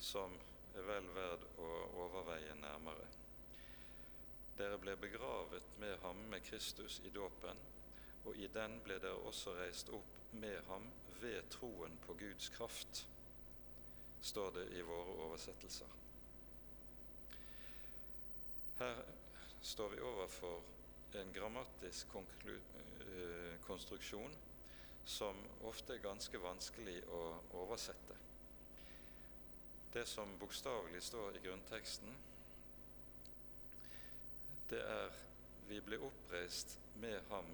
[0.01, 0.37] som
[0.79, 1.69] er vel verd å
[2.05, 3.07] overveie nærmere.
[4.59, 7.59] Dere ble begravet med ham med Kristus i dåpen,
[8.27, 10.87] og i den ble dere også reist opp med ham
[11.21, 13.05] ved troen på Guds kraft,
[14.23, 15.95] står det i våre oversettelser.
[18.79, 19.03] Her
[19.63, 20.61] står vi overfor
[21.19, 24.35] en grammatisk eh, konstruksjon
[25.09, 27.23] som ofte er ganske vanskelig å
[27.63, 28.19] oversette.
[29.93, 32.17] Det som bokstavelig står i grunnteksten,
[34.71, 35.15] det er
[35.69, 37.49] vi ble oppreist med ham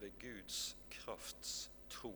[0.00, 2.12] ved Guds krafts tro.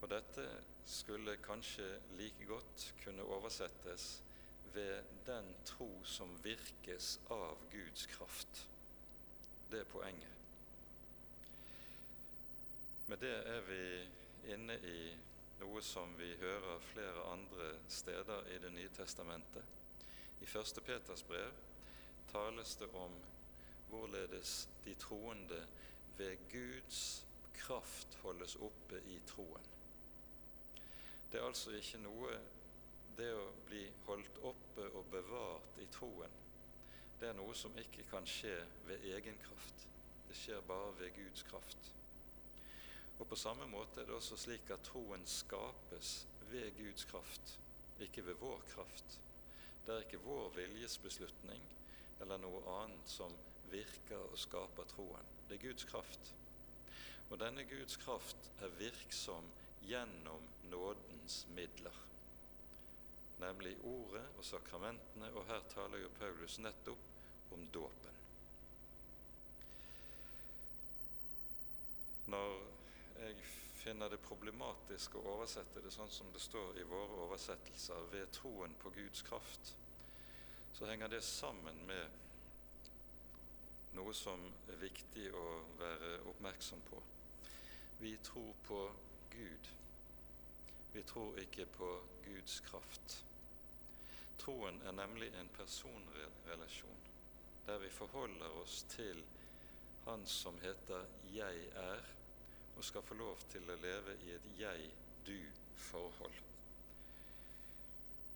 [0.00, 0.44] Og dette
[0.86, 4.20] skulle kanskje like godt kunne oversettes
[4.74, 8.66] ved den tro som virkes av Guds kraft.
[9.70, 10.40] Det er poenget.
[13.06, 13.84] Med det er vi
[14.52, 14.98] inne i
[15.60, 19.64] noe som vi hører flere andre steder i Det nye testamentet.
[20.40, 20.80] I 1.
[20.86, 21.52] Peters brev
[22.32, 23.12] tales det om
[23.88, 25.66] hvorledes de troende
[26.16, 29.70] ved Guds kraft holdes oppe i troen.
[31.32, 32.34] Det er altså ikke noe
[33.18, 36.40] det å bli holdt oppe og bevart i troen.
[37.20, 38.56] Det er noe som ikke kan skje
[38.88, 39.86] ved egen kraft.
[40.28, 41.90] Det skjer bare ved Guds kraft.
[43.18, 47.58] Og På samme måte er det også slik at troen skapes ved Guds kraft,
[48.00, 49.18] ikke ved vår kraft.
[49.86, 51.62] Det er ikke vår viljesbeslutning
[52.20, 53.32] eller noe annet som
[53.70, 55.30] virker og skaper troen.
[55.48, 56.32] Det er Guds kraft.
[57.30, 59.46] Og denne Guds kraft er virksom
[59.84, 61.96] gjennom nådens midler,
[63.40, 68.20] nemlig ordet og sakramentene, og her taler jo Paulus nettopp om dåpen.
[72.32, 72.73] Når
[73.20, 73.36] jeg
[73.78, 78.74] finner det problematisk å oversette det sånn som det står i våre oversettelser, ved troen
[78.82, 79.74] på Guds kraft,
[80.74, 82.22] så henger det sammen med
[83.94, 84.40] noe som
[84.72, 85.44] er viktig å
[85.78, 87.02] være oppmerksom på.
[88.00, 88.80] Vi tror på
[89.30, 89.68] Gud.
[90.94, 91.90] Vi tror ikke på
[92.24, 93.20] Guds kraft.
[94.38, 97.02] Troen er nemlig en personrelasjon
[97.64, 99.22] der vi forholder oss til
[100.04, 102.04] Han som heter 'Jeg er',
[102.76, 106.40] og skal få lov til å leve i et jeg-du-forhold.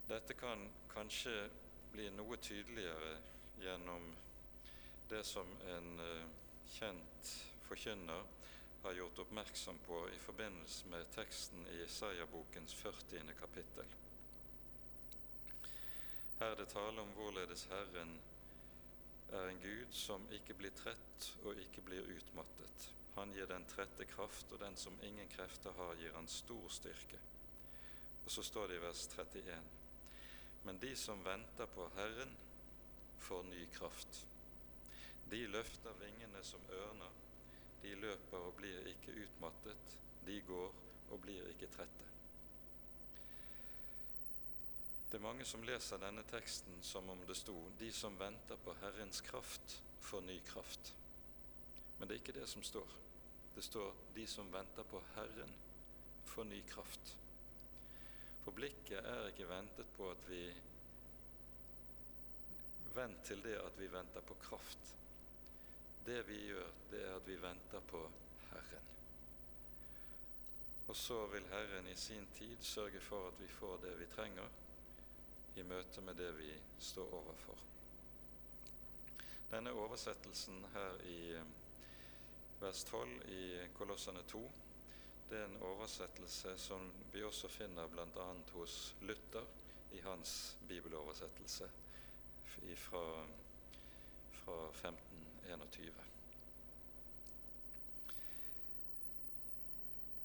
[0.09, 1.35] Dette kan kanskje
[1.91, 3.13] bli noe tydeligere
[3.61, 4.09] gjennom
[5.09, 6.25] det som en uh,
[6.73, 7.31] kjent
[7.67, 8.23] forkynner
[8.83, 13.33] har gjort oppmerksom på i forbindelse med teksten i Isaiah-bokens 40.
[13.39, 13.85] kapittel.
[16.39, 18.13] Her er det tale om hvorledes Herren
[19.31, 22.87] er en Gud som ikke blir trett og ikke blir utmattet.
[23.15, 27.19] Han gir den trette kraft, og den som ingen krefter har, gir han stor styrke.
[28.25, 29.55] Og så står det i vers 31.:
[30.63, 32.35] Men de som venter på Herren,
[33.19, 34.25] får ny kraft.
[35.29, 37.17] De løfter vingene som ørner,
[37.81, 40.71] de løper og blir ikke utmattet, de går
[41.09, 42.07] og blir ikke trette.
[45.09, 48.73] Det er mange som leser denne teksten som om det sto 'De som venter på
[48.81, 50.91] Herrens kraft, får ny kraft'.
[51.99, 52.87] Men det er ikke det som står.
[53.55, 55.53] Det står 'De som venter på Herren,
[56.25, 57.15] får ny kraft'.
[58.43, 60.53] For blikket er ikke ventet på at vi
[62.95, 64.95] Vent til det at vi venter på kraft.
[66.05, 68.01] Det vi gjør, det er at vi venter på
[68.49, 68.87] Herren.
[70.87, 74.49] Og så vil Herren i sin tid sørge for at vi får det vi trenger
[75.55, 77.57] i møte med det vi står overfor.
[79.51, 81.19] Denne oversettelsen her i
[82.59, 83.43] vers 12 i
[83.77, 84.41] Kolossene 2
[85.29, 88.27] det er en oversettelse som vi også finner bl.a.
[88.53, 89.45] hos Luther
[89.91, 91.69] i hans bibeloversettelse
[92.75, 93.03] fra,
[94.31, 95.93] fra 1521.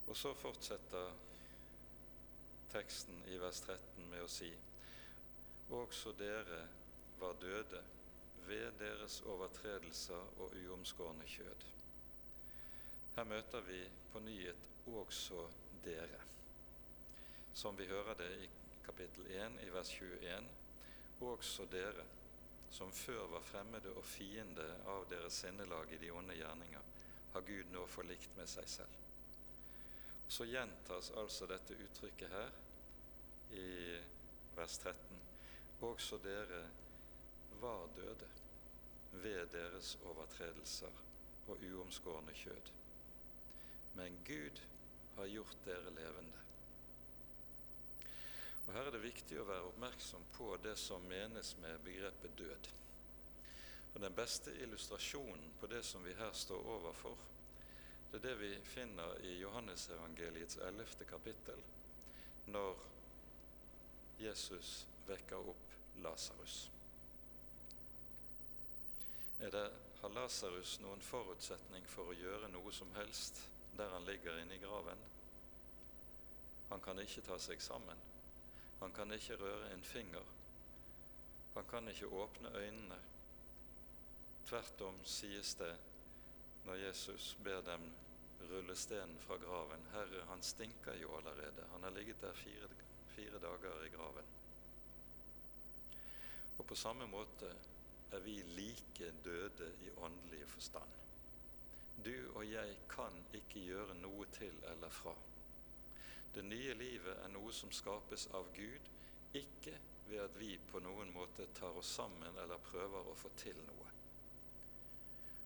[0.07, 1.12] Og så fortsetter
[2.73, 4.51] teksten i vers 13 med å si
[5.75, 6.64] også dere
[7.20, 7.85] var døde
[8.49, 11.74] ved deres overtredelser og uomskårne kjød.
[13.14, 13.79] Her møter vi
[14.12, 15.44] på ny et 'også
[15.85, 16.22] dere',
[17.55, 18.48] som vi hører det i
[18.85, 20.48] kapittel 1 i vers 21.
[21.20, 22.05] Også dere,
[22.70, 26.83] som før var fremmede og fiende av deres sinnelag i de onde gjerninger,
[27.33, 29.00] har Gud nå forlikt med seg selv.
[30.29, 32.50] Så gjentas altså dette uttrykket her
[33.50, 33.98] i
[34.57, 35.22] vers 13.
[35.81, 36.64] Også dere
[37.61, 38.31] var døde
[39.12, 41.05] ved deres overtredelser
[41.46, 42.74] og uomskårne kjød
[43.95, 44.61] men Gud
[45.17, 46.41] har gjort dere levende.
[48.67, 52.71] Og Her er det viktig å være oppmerksom på det som menes med begrepet død.
[53.95, 57.17] Og Den beste illustrasjonen på det som vi her står overfor,
[58.11, 61.07] det er det vi finner i Johannesevangeliets 11.
[61.11, 61.63] kapittel,
[62.47, 62.77] når
[64.23, 66.69] Jesus vekker opp Lasarus.
[70.01, 73.43] Har Lasarus noen forutsetning for å gjøre noe som helst
[73.77, 74.99] der han ligger inne i graven.
[76.69, 77.99] Han kan ikke ta seg sammen.
[78.81, 80.23] Han kan ikke røre en finger.
[81.55, 82.99] Han kan ikke åpne øynene.
[84.49, 85.75] Tvert om sies det
[86.65, 87.85] når Jesus ber dem
[88.51, 89.87] rulle stenen fra graven.
[89.93, 91.67] Herre, han stinker jo allerede.
[91.73, 92.69] Han har ligget der fire,
[93.17, 94.35] fire dager i graven.
[96.59, 97.51] Og på samme måte
[98.13, 101.04] er vi like døde i åndelig forstand.
[101.97, 105.15] Du og jeg kan ikke gjøre noe til eller fra.
[106.35, 108.89] Det nye livet er noe som skapes av Gud,
[109.35, 109.77] ikke
[110.09, 113.93] ved at vi på noen måte tar oss sammen eller prøver å få til noe.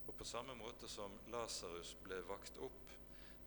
[0.08, 2.94] Og På samme måte som Lasarus ble vakt opp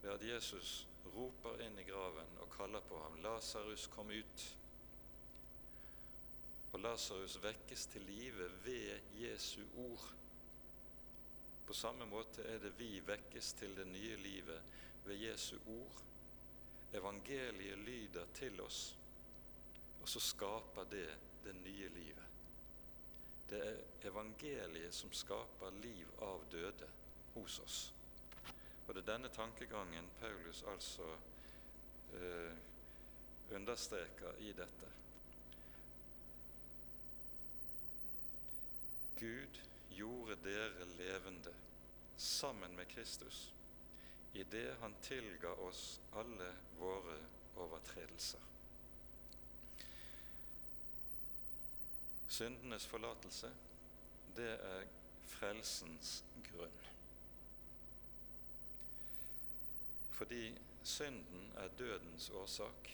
[0.04, 0.86] ved at Jesus
[1.16, 4.48] roper inn i graven og kaller på ham 'Lasarus, kom ut',
[6.72, 10.20] og Lasarus vekkes til live ved Jesu ord
[11.71, 16.01] på samme måte er det vi vekkes til det nye livet ved Jesu ord.
[16.93, 18.79] Evangeliet lyder til oss,
[20.01, 21.05] og så skaper det
[21.45, 22.27] det nye livet.
[23.49, 26.91] Det er evangeliet som skaper liv av døde
[27.38, 27.79] hos oss.
[28.88, 31.07] Og det er denne tankegangen Paulus altså
[32.19, 32.53] eh,
[33.55, 34.95] understreker i dette.
[39.23, 41.54] Gud gjorde dere levende
[42.17, 43.49] sammen med Kristus
[44.34, 47.18] idet han tilga oss alle våre
[47.55, 48.39] overtredelser.
[52.32, 53.51] Syndenes forlatelse,
[54.36, 54.86] det er
[55.28, 56.78] frelsens grunn.
[60.16, 60.45] Fordi
[60.84, 62.93] synden er dødens årsak,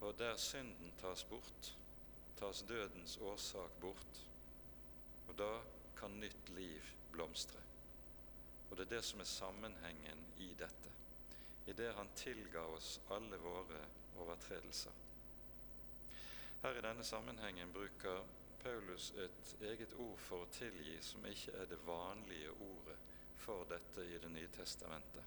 [0.00, 1.72] og der synden tas bort,
[2.38, 4.22] tas dødens årsak bort
[5.32, 5.52] og da
[5.96, 7.60] kan nytt liv blomstre.
[8.70, 10.92] Og det er det som er sammenhengen i dette.
[11.66, 13.80] I det han tilga oss alle våre
[14.20, 14.92] overtredelser.
[16.62, 18.20] Her i denne sammenhengen bruker
[18.62, 22.98] Paulus et eget ord for å tilgi som ikke er det vanlige ordet
[23.42, 25.24] for dette i Det nye testamentet.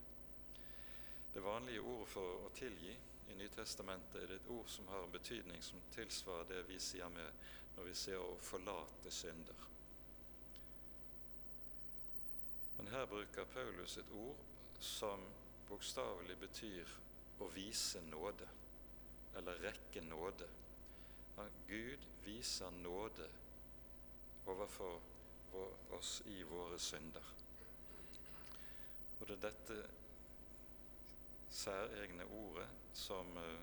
[1.34, 2.94] Det vanlige ordet for å tilgi
[3.28, 7.10] i Nytestamentet er det et ord som har en betydning som tilsvarer det vi sier
[7.10, 9.75] med når vi sier å forlate synder.
[12.78, 14.44] Men her bruker Paulus et ord
[14.80, 15.24] som
[15.70, 16.92] bokstavelig betyr
[17.42, 18.48] å vise nåde,
[19.40, 20.48] eller rekke nåde.
[21.68, 23.28] Gud viser nåde
[24.46, 25.00] overfor
[25.98, 27.32] oss i våre synder.
[29.20, 29.78] Og det er dette
[31.56, 33.60] særegne ordet som uh,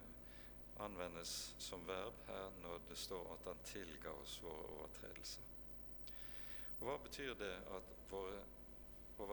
[0.84, 5.42] anvendes som verb her når det står at Han tilga oss våre overtredelser.
[6.80, 8.40] Og Hva betyr det at våre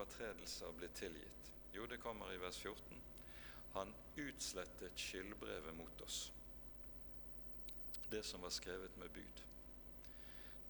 [0.09, 1.51] overtredelser blir tilgitt?
[1.73, 2.81] Jo, det kommer i vers 14.
[3.73, 6.31] Han utslettet skyldbrevet mot oss,
[8.09, 9.43] det som var skrevet med bud.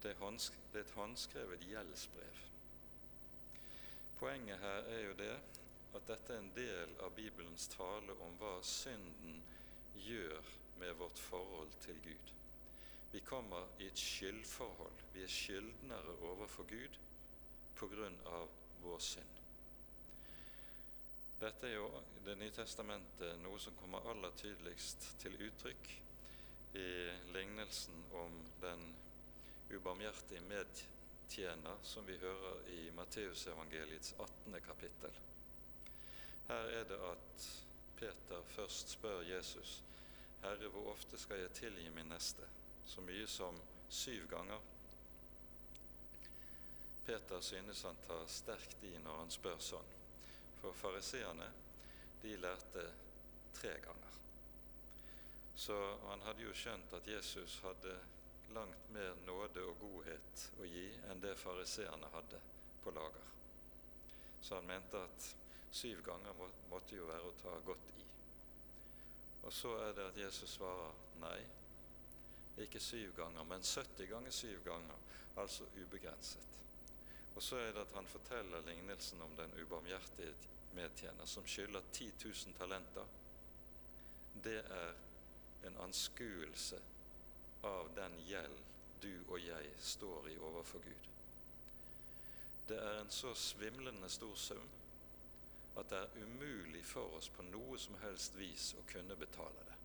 [0.01, 2.43] Det er et håndskrevet gjeldsbrev.
[4.19, 5.33] Poenget her er jo det
[5.95, 9.39] at dette er en del av Bibelens tale om hva synden
[9.95, 12.33] gjør med vårt forhold til Gud.
[13.11, 15.03] Vi kommer i et skyldforhold.
[15.13, 16.99] Vi er skyldnere overfor Gud
[18.27, 19.35] av vår synd.
[21.39, 21.89] Dette er jo
[22.25, 25.87] Det nye testamentet noe som kommer aller tydeligst til uttrykk
[26.77, 26.89] i
[27.33, 28.83] lignelsen om den
[29.71, 34.59] ubarmhjertige medtjener som vi hører i Matteusevangeliets 18.
[34.67, 35.15] kapittel.
[36.51, 37.47] Her er det at
[37.97, 39.83] Peter først spør Jesus,
[40.41, 42.47] 'Herre, hvor ofte skal jeg tilgi min neste?'
[42.85, 44.59] Så mye som syv ganger.
[47.09, 49.87] Peter synes han tar sterkt i når han spør sånn.
[50.61, 51.47] For fariseerne,
[52.21, 52.83] de lærte
[53.55, 54.17] tre ganger.
[55.57, 57.95] Så han hadde jo skjønt at Jesus hadde
[58.53, 62.43] langt mer nåde og godhet å gi enn det fariseerne hadde
[62.83, 63.33] på lager.
[64.43, 65.31] Så han mente at
[65.81, 68.05] syv ganger må, måtte jo være å ta godt i.
[69.47, 70.93] Og så er det at Jesus svarer
[71.25, 71.41] nei,
[72.61, 75.03] ikke syv ganger, men 70 ganger syv ganger,
[75.41, 76.49] altså ubegrenset.
[77.39, 80.33] Og så er det at han forteller lignelsen om den ubarmhjertige
[80.75, 83.05] medtjener som skylder 10 000 talenter.
[84.43, 84.89] Det er
[85.69, 86.81] en anskuelse
[87.63, 88.59] av den gjeld
[89.01, 91.07] du og jeg står i overfor Gud.
[92.67, 94.67] Det er en så svimlende stor sum
[95.79, 99.81] at det er umulig for oss på noe som helst vis å kunne betale det.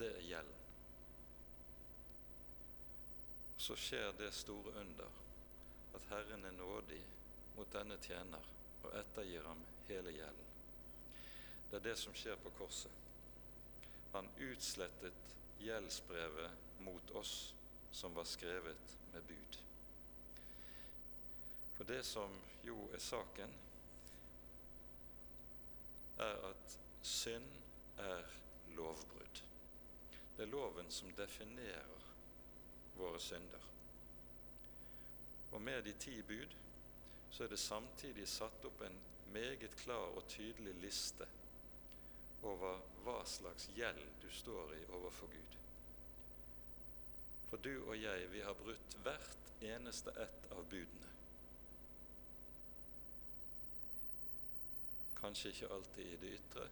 [0.00, 0.66] Det er gjelden.
[3.60, 5.26] Så skjer det store under
[5.94, 7.00] at Herren er nådig
[7.56, 8.48] mot denne tjener
[8.82, 10.50] og ettergir ham hele gjelden.
[11.70, 12.92] Det er det som skjer på korset.
[14.12, 15.24] Han utslettet
[15.60, 17.52] gjeldsbrevet mot oss
[17.92, 19.58] som var skrevet med bud.
[21.76, 22.32] For det som
[22.64, 23.52] jo er saken,
[26.18, 27.46] er at synd
[28.02, 28.24] er
[28.74, 29.42] lovbrudd.
[30.36, 32.06] Det er loven som definerer
[32.98, 33.62] våre synder.
[35.58, 36.52] Og med de ti bud
[37.30, 38.98] så er det samtidig satt opp en
[39.34, 41.26] meget klar og tydelig liste
[42.46, 45.58] over hva slags gjeld du står i overfor Gud.
[47.50, 49.36] For du og jeg, vi har brutt hvert
[49.72, 51.10] eneste ett av budene.
[55.18, 56.70] Kanskje ikke alltid i det ytre,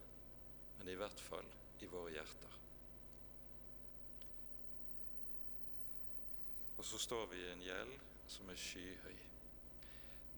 [0.79, 2.59] men i hvert fall i våre hjerter.
[6.79, 9.19] Og så står vi i en gjeld som er skyhøy.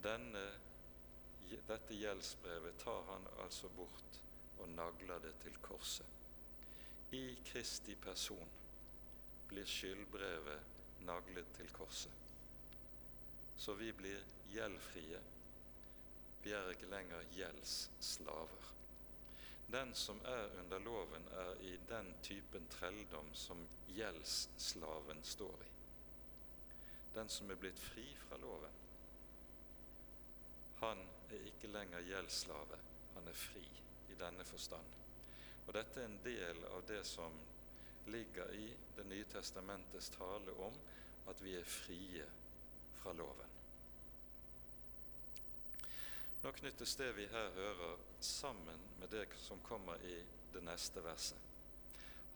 [0.04, 0.44] Denne,
[1.68, 4.20] dette gjeldsbrevet tar han altså bort
[4.58, 6.06] og nagler det til korset.
[7.12, 8.48] I Kristi person
[9.48, 12.12] blir skyldbrevet naglet til korset.
[13.58, 14.20] Så vi blir
[14.52, 15.20] gjeldfrie.
[16.42, 18.68] Vi er ikke lenger gjeldsslaver.
[19.72, 23.66] Den som er under loven, er i den typen trelldom som
[23.96, 25.77] gjeldsslaven står i
[27.14, 28.76] den som er blitt fri fra loven,
[30.80, 31.00] han
[31.34, 32.78] er ikke lenger gjeldsslave,
[33.14, 33.64] han er fri
[34.12, 34.96] i denne forstand.
[35.66, 37.34] Og dette er en del av det som
[38.08, 40.74] ligger i Det nye testamentets tale om
[41.30, 42.24] at vi er frie
[42.98, 43.52] fra loven.
[46.42, 50.16] Nå knyttes det vi her hører, sammen med det som kommer i
[50.52, 51.38] det neste verset.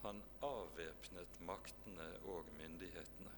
[0.05, 3.35] Han avvæpnet maktene og myndighetene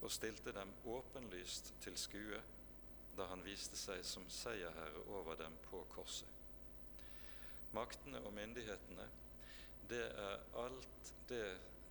[0.00, 2.40] og stilte dem åpenlyst til skue
[3.18, 6.28] da han viste seg som seierherre over dem på korset.
[7.74, 9.08] Maktene og myndighetene,
[9.90, 11.42] det er alt det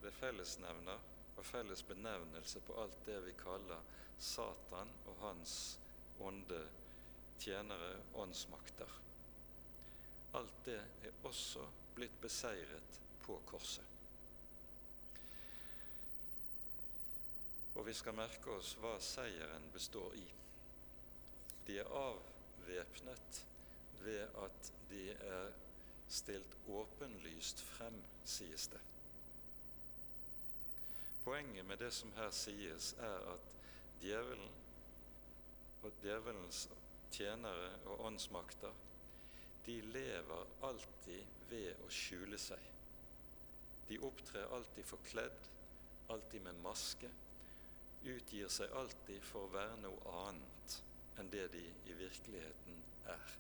[0.01, 0.99] det fellesnevner
[1.38, 3.82] og felles benevnelse på alt det vi kaller
[4.20, 5.55] Satan og hans
[6.24, 6.62] ånde,
[7.39, 8.93] tjenere, åndsmakter.
[10.38, 13.97] Alt det er også blitt beseiret på korset.
[17.78, 20.25] Og vi skal merke oss hva seieren består i.
[21.67, 23.41] De er avvæpnet
[24.01, 25.51] ved at de er
[26.09, 28.80] stilt åpenlyst frem, sies det.
[31.23, 33.47] Poenget med det som her sies, er at
[34.01, 34.53] djevelen
[35.84, 36.67] og djevelens
[37.11, 38.73] tjenere og åndsmakter,
[39.65, 42.63] de lever alltid ved å skjule seg.
[43.89, 45.49] De opptrer alltid forkledd,
[46.15, 47.11] alltid med maske,
[48.04, 50.78] utgir seg alltid for å være noe annet
[51.18, 52.82] enn det de i virkeligheten
[53.14, 53.36] er.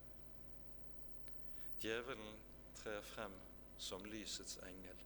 [1.81, 2.39] Djevelen
[2.79, 3.33] trer frem
[3.77, 5.03] som lysets engel,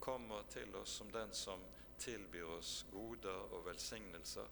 [0.00, 1.60] kommer til oss som den som
[2.00, 4.48] tilbyr oss goder og velsignelser,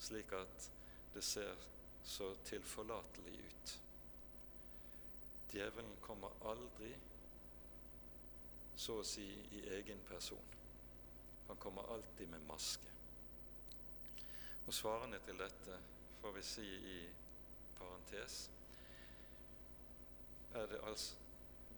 [0.00, 0.68] slik at
[1.14, 1.56] det ser
[2.04, 3.74] så tilforlatelig ut.
[5.54, 6.92] Djevelen kommer aldri
[8.76, 10.50] så å si i egen person.
[11.48, 12.90] Han kommer alltid med maske.
[14.66, 15.78] Og svarene til dette
[16.20, 16.98] får vi si i
[17.78, 18.36] parentes
[20.54, 21.14] er det, altså,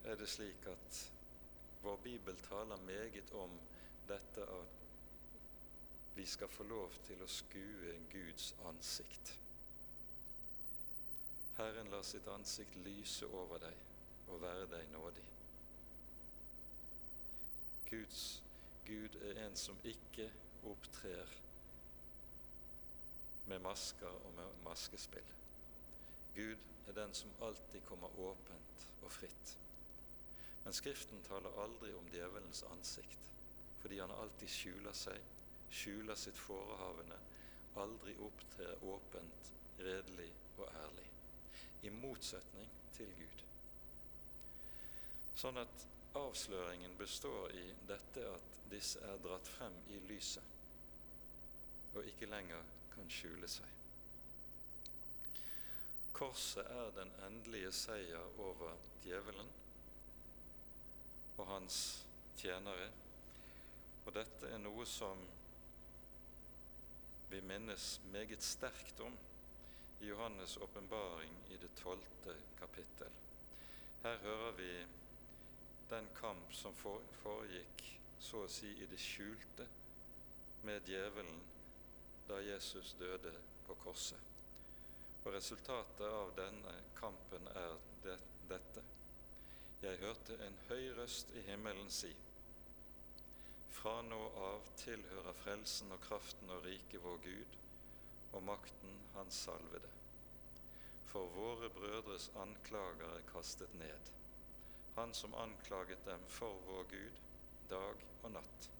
[0.05, 1.13] er det slik at
[1.83, 3.51] vår bibel taler meget om
[4.09, 4.77] dette at
[6.17, 9.33] vi skal få lov til å skue Guds ansikt.
[11.57, 15.25] Herren lar sitt ansikt lyse over deg og være deg nådig.
[17.91, 18.23] Guds,
[18.87, 20.31] Gud er en som ikke
[20.69, 21.37] opptrer
[23.47, 25.31] med masker og med maskespill.
[26.35, 29.57] Gud er den som alltid kommer åpent og fritt.
[30.65, 33.33] Men Skriften taler aldri om djevelens ansikt,
[33.81, 35.33] fordi han alltid skjuler seg
[35.71, 37.19] skjuler sitt forehavende,
[37.77, 41.07] aldri opptrer åpent, redelig og ærlig,
[41.83, 43.43] i motsetning til Gud.
[45.37, 45.87] Sånn at
[46.17, 50.55] avsløringen består i dette at disse er dratt frem i lyset
[51.97, 53.73] og ikke lenger kan skjule seg.
[56.17, 58.73] Korset er den endelige seier over
[59.05, 59.51] djevelen
[61.37, 61.81] og hans
[62.41, 62.89] tjenere,
[64.07, 65.21] og dette er noe som
[67.29, 69.17] vi minnes meget sterkt om
[70.01, 73.13] i Johannes' åpenbaring i det tolvte kapittel.
[74.03, 74.71] Her hører vi
[75.91, 77.85] den kamp som foregikk
[78.21, 79.67] så å si i det skjulte
[80.67, 81.45] med djevelen
[82.29, 83.33] da Jesus døde
[83.67, 84.19] på korset.
[85.25, 87.75] Og Resultatet av denne kampen er
[88.05, 88.19] det,
[88.49, 88.83] dette.
[89.83, 92.13] Jeg hørte en høy røst i himmelen si:"
[93.77, 97.57] Fra nå av tilhører frelsen og kraften og riket vår Gud
[98.33, 99.91] og makten Hans salvede.
[101.11, 104.11] For våre brødres anklager er kastet ned,
[104.97, 107.23] han som anklaget dem for vår Gud
[107.71, 108.76] dag og natt.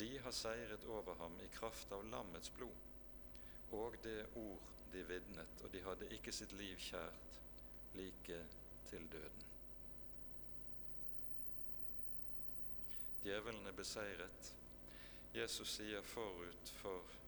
[0.00, 2.88] De har seiret over ham i kraft av lammets blod
[3.76, 7.36] og det ord de vitnet, og de hadde ikke sitt liv kjært
[7.94, 8.38] like
[8.90, 9.46] til døden.
[13.22, 14.52] Djevelen er beseiret.
[15.34, 17.18] Jesus sier forut for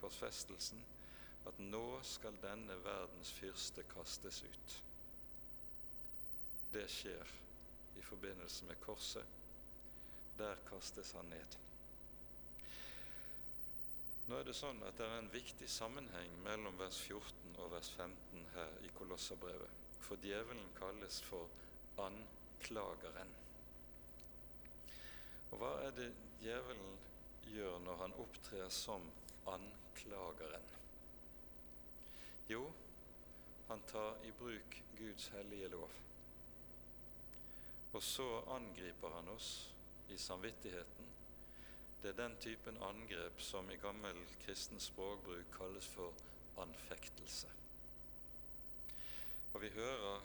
[0.00, 0.80] korsfestelsen
[1.46, 4.78] at nå skal denne verdens fyrste kastes ut.
[6.72, 7.36] Det skjer
[8.00, 9.37] i forbindelse med korset.
[10.38, 11.56] Der kastes han ned.
[14.28, 17.88] Nå er det sånn at det er en viktig sammenheng mellom vers 14 og vers
[17.96, 19.78] 15 her i Kolosserbrevet.
[20.04, 21.48] For djevelen kalles for
[22.04, 23.32] anklageren.
[25.48, 26.10] Og hva er det
[26.42, 26.98] djevelen
[27.54, 29.08] gjør når han opptrer som
[29.48, 30.68] anklageren?
[32.52, 32.62] Jo,
[33.68, 35.98] han tar i bruk Guds hellige lov.
[37.96, 39.50] Og så angriper han oss
[40.08, 41.06] i samvittigheten.
[42.02, 46.14] Det er den typen angrep som i gammel kristen språkbruk kalles for
[46.62, 47.48] anfektelse.
[49.54, 50.20] Og vi hører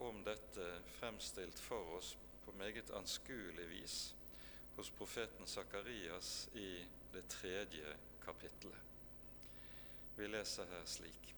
[0.00, 0.66] om dette
[0.98, 4.14] fremstilt for oss på meget anskuelig vis
[4.76, 8.78] hos profeten Sakarias i det tredje kapittelet.
[10.16, 11.34] Vi leser her slik.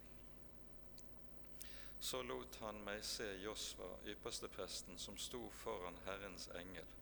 [2.00, 6.97] Så lot han meg se Josva, ypperstepresten, som sto foran Herrens engel.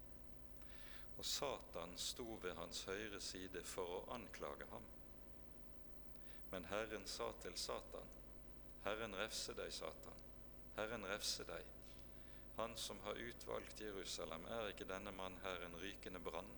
[1.19, 4.85] Og Satan sto ved hans høyre side for å anklage ham.
[6.51, 8.13] Men Herren sa til Satan,
[8.85, 10.21] Herren refse deg, Satan,
[10.77, 11.73] Herren refse deg.
[12.57, 16.53] Han som har utvalgt Jerusalem, er ikke denne mann her en rykende brann,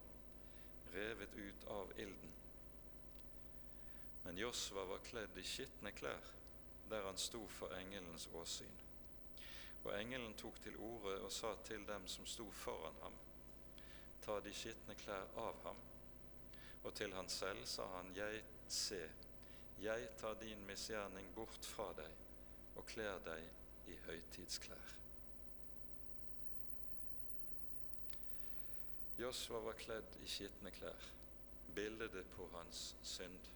[0.94, 2.34] revet ut av ilden?
[4.24, 6.34] Men Josva var kledd i skitne klær
[6.90, 8.76] der han sto for engelens åsyn.
[9.84, 13.16] Og engelen tok til orde og sa til dem som sto foran ham,
[14.28, 15.78] ta de skitne klær av ham.
[16.84, 19.00] Og til han selv sa han, jeg se,
[19.80, 24.92] jeg tar din misgjerning bort fra deg og kler deg i høytidsklær.
[29.18, 31.08] Josva var kledd i skitne klær,
[31.74, 33.48] bildet på hans synd.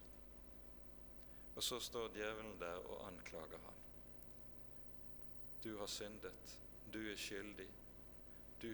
[1.53, 3.81] Og så står djevelen der og anklager ham.
[5.63, 6.57] Du har syndet,
[6.91, 7.69] du er skyldig,
[8.61, 8.71] du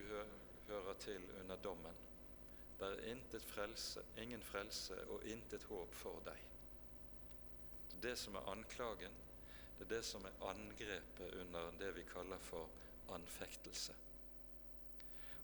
[0.69, 1.95] hører til under dommen.
[2.79, 6.45] Det er intet frelse, ingen frelse og intet håp for deg.
[7.89, 9.17] Det er det som er anklagen,
[9.77, 12.69] det er det som er angrepet under det vi kaller for
[13.15, 13.95] anfektelse.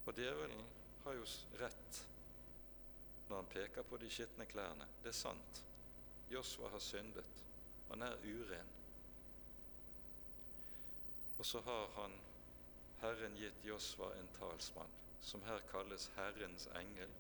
[0.05, 0.65] Og djevelen
[1.03, 1.25] har jo
[1.59, 2.01] rett
[3.27, 4.87] når han peker på de skitne klærne.
[5.03, 5.61] Det er sant.
[6.29, 7.41] Josva har syndet.
[7.89, 8.71] Han er uren.
[11.37, 12.13] Og så har han
[13.01, 17.11] Herren gitt Josva en talsmann, som her kalles Herrens engel,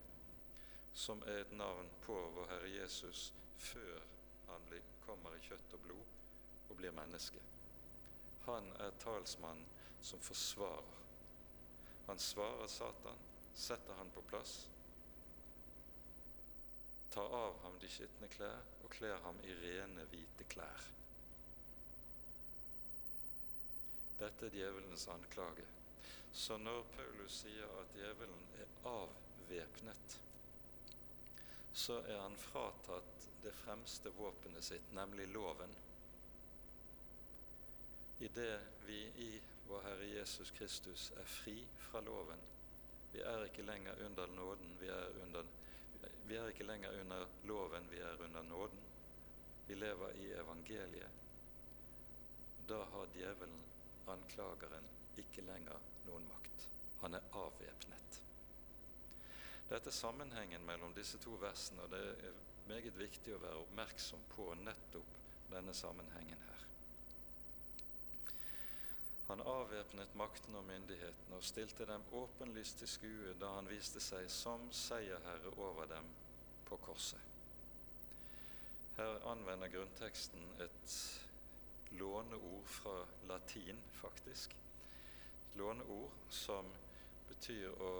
[0.93, 4.03] som er et navn på vår Herre Jesus før
[4.49, 4.69] han
[5.05, 7.41] kommer i kjøtt og blod og blir menneske.
[8.45, 9.65] Han er talsmannen
[10.01, 11.01] som forsvarer.
[12.07, 13.21] Han svarer Satan,
[13.55, 14.67] setter han på plass,
[17.15, 20.87] tar av ham de skitne klær og kler ham i rene, hvite klær.
[24.19, 25.65] Dette er djevelens anklage.
[26.33, 30.17] Så når Paulus sier at djevelen er avvæpnet,
[31.73, 35.75] så er han fratatt det fremste våpenet sitt, nemlig loven.
[38.19, 38.53] I det
[38.85, 39.29] vi i
[39.67, 41.55] vår Herre Jesus Kristus er fri
[41.87, 42.41] fra loven.
[43.13, 45.45] Vi er ikke lenger under nåden, vi er, under,
[46.27, 48.83] vi er ikke lenger under loven, vi er under nåden.
[49.67, 51.23] Vi lever i evangeliet.
[52.67, 53.63] Da har djevelen
[54.07, 56.67] anklageren ikke lenger noen makt.
[57.01, 58.19] Han er avvæpnet.
[59.69, 64.21] Dette er sammenhengen mellom disse to versene, og det er meget viktig å være oppmerksom
[64.35, 65.17] på nettopp
[65.51, 66.65] denne sammenhengen her.
[69.27, 74.29] Han avvæpnet makten og myndighetene og stilte dem åpenlyst til skue da han viste seg
[74.29, 76.11] som seierherre over dem
[76.69, 77.21] på korset.
[78.95, 80.99] Her anvender grunnteksten et
[81.97, 84.53] låneord fra latin, faktisk.
[85.55, 86.67] Låneord som
[87.29, 87.91] betyr å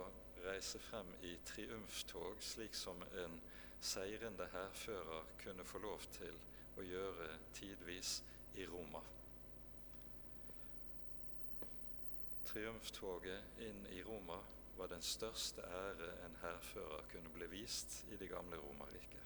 [0.45, 3.39] reise frem i triumftog, slik som en
[3.81, 6.35] seirende hærfører kunne få lov til
[6.79, 8.17] å gjøre tidvis
[8.59, 9.01] i Roma.
[12.49, 14.37] Triumftoget inn i Roma
[14.77, 19.23] var den største ære en hærfører kunne bli vist i det gamle Romerriket.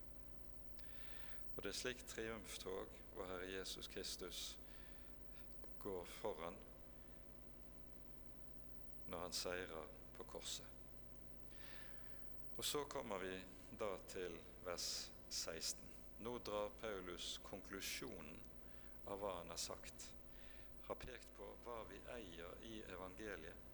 [1.56, 4.44] Og det er slikt triumftog vår Herre Jesus Kristus
[5.84, 6.58] går foran
[9.10, 10.66] når han seirer på korset.
[12.58, 13.34] Og så kommer vi
[13.80, 14.36] da til
[14.66, 15.86] vers 16.
[16.26, 18.40] Nå drar Paulus konklusjonen
[19.08, 20.10] av hva han har sagt.
[20.88, 23.68] Har pekt på hva vi eier i evangeliet,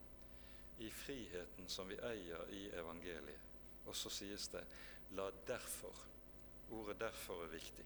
[0.85, 3.51] i friheten som vi eier i evangeliet.
[3.85, 4.63] Og så sies det
[5.11, 6.05] 'la derfor'.
[6.71, 7.85] Ordet 'derfor' er viktig.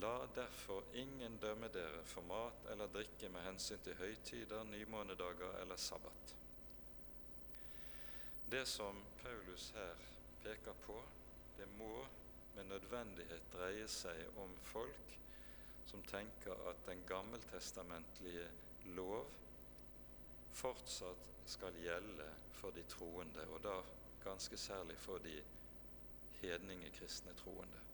[0.00, 5.76] La derfor ingen dømme dere for mat eller drikke med hensyn til høytider, nymånedager eller
[5.76, 6.34] sabbat.
[8.52, 9.94] Det som Paulus her
[10.42, 10.98] peker på,
[11.56, 12.04] det må
[12.56, 15.16] med nødvendighet dreie seg om folk
[15.86, 18.50] som tenker at den gammeltestamentlige
[18.98, 19.32] lov
[20.60, 22.28] fortsatt skal gjelde
[22.60, 23.80] for de troende, og da
[24.24, 25.40] ganske særlig for de
[26.42, 27.85] hedningekristne troende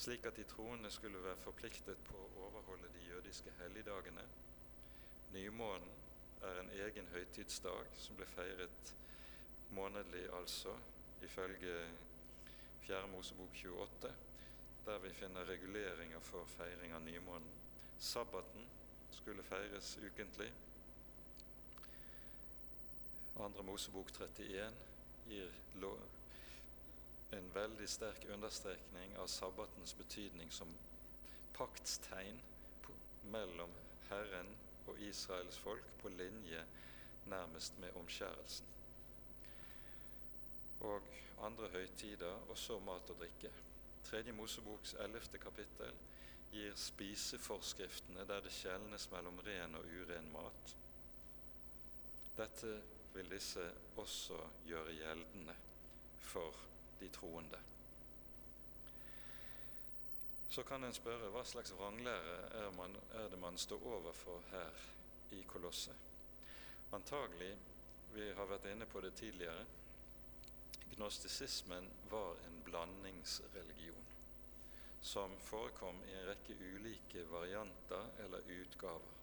[0.00, 4.22] slik at de troende skulle være forpliktet på å overholde de jødiske helligdagene.
[5.34, 5.90] Nymånen
[6.48, 8.94] er en egen høytidsdag som ble feiret
[9.76, 10.72] månedlig, altså,
[11.22, 11.74] ifølge
[12.86, 13.02] 4.
[13.12, 14.12] Mosebok 28,
[14.86, 17.52] der vi finner reguleringer for feiring av nymånen.
[18.00, 18.64] Sabbaten
[19.20, 20.48] skulle feires ukentlig.
[23.36, 23.50] 2.
[23.68, 24.80] Mosebok 31
[25.28, 25.52] gir
[27.36, 30.72] en veldig sterk understrekning av sabbatens betydning som
[31.58, 32.40] paktstegn
[33.30, 33.72] mellom
[34.08, 34.48] Herren
[34.90, 36.64] og Israels folk på linje
[37.30, 38.66] nærmest med omskjærelsen.
[40.80, 41.02] Og
[41.42, 43.50] andre høytider, også mat og drikke.
[44.04, 45.92] Tredje Moseboks ellevte kapittel
[46.52, 50.74] gir spiseforskriftene der det skjelnes mellom ren og uren mat.
[52.36, 52.72] Dette
[53.14, 53.62] vil disse
[54.00, 55.54] også gjøre gjeldende
[56.24, 56.56] for
[57.00, 57.58] de troende.
[60.50, 64.80] Så kan en spørre hva slags vranglære er, man, er det man står overfor her
[65.36, 66.08] i Kolosset.
[66.92, 67.52] Antagelig,
[68.14, 69.62] vi har vært inne på det tidligere,
[70.96, 74.08] gnostisismen var en blandingsreligion
[75.02, 79.16] som forekom i en rekke ulike varianter eller utgaver.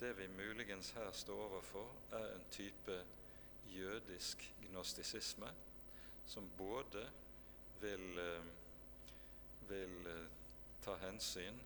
[0.00, 2.98] Det vi muligens her står overfor, er en type
[3.72, 5.48] jødisk gnostisisme
[6.26, 7.06] som både
[7.80, 8.42] vil, eh,
[9.68, 10.26] vil eh,
[10.84, 11.60] ta hensyn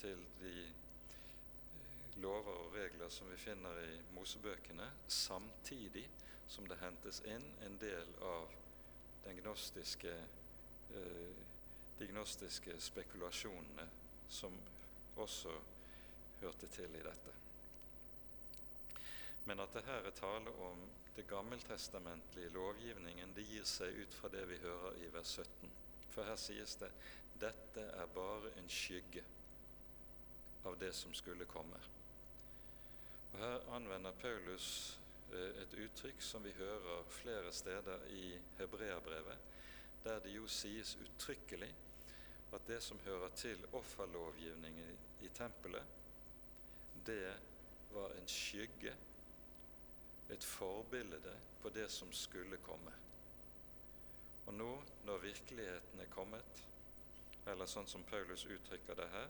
[0.00, 0.72] til de eh,
[2.16, 6.06] lover og regler som vi finner i Mosebøkene, samtidig
[6.48, 8.52] som det hentes inn en del av
[9.40, 10.12] gnostiske,
[11.98, 13.86] de gnostiske spekulasjonene
[14.30, 14.54] som
[15.16, 15.54] også
[16.40, 17.32] hørte til i dette.
[19.44, 20.84] Men at det her er tale om
[21.16, 25.70] det gammeltestamentlige lovgivningen, det gir seg ut fra det vi hører i vers 17.
[26.14, 26.90] For her sies det
[27.40, 29.22] dette er bare en skygge
[30.64, 31.80] av det som skulle komme.
[33.32, 34.68] Og Her anvender Paulus
[35.32, 39.50] eh, et uttrykk som vi hører flere steder i Hebreabrevet,
[40.04, 41.72] der det jo sies uttrykkelig
[42.54, 44.96] at det som hører til offerlovgivningen
[45.26, 45.82] i tempelet,
[47.06, 47.34] det
[47.92, 48.94] var en skygge,
[50.30, 52.92] et forbilde på det som skulle komme.
[54.46, 54.70] Og nå,
[55.04, 56.62] når virkeligheten er kommet,
[57.46, 59.28] eller sånn som Paulus uttrykker det her,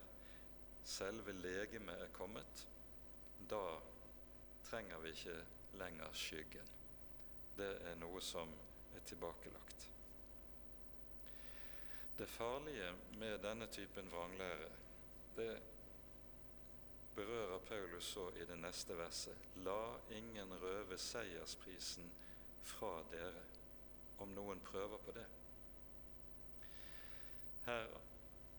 [0.85, 2.65] selve legemet er kommet,
[3.51, 3.63] da
[4.69, 5.37] trenger vi ikke
[5.81, 6.73] lenger skyggen.
[7.57, 8.51] Det er noe som
[8.95, 9.89] er tilbakelagt.
[12.19, 14.69] Det farlige med denne typen vranglære,
[15.37, 15.51] det
[17.17, 19.37] berører Paulus så i det neste verset.
[19.67, 22.11] La ingen røve seiersprisen
[22.65, 23.43] fra dere,
[24.19, 25.27] om noen prøver på det.
[27.67, 27.87] Her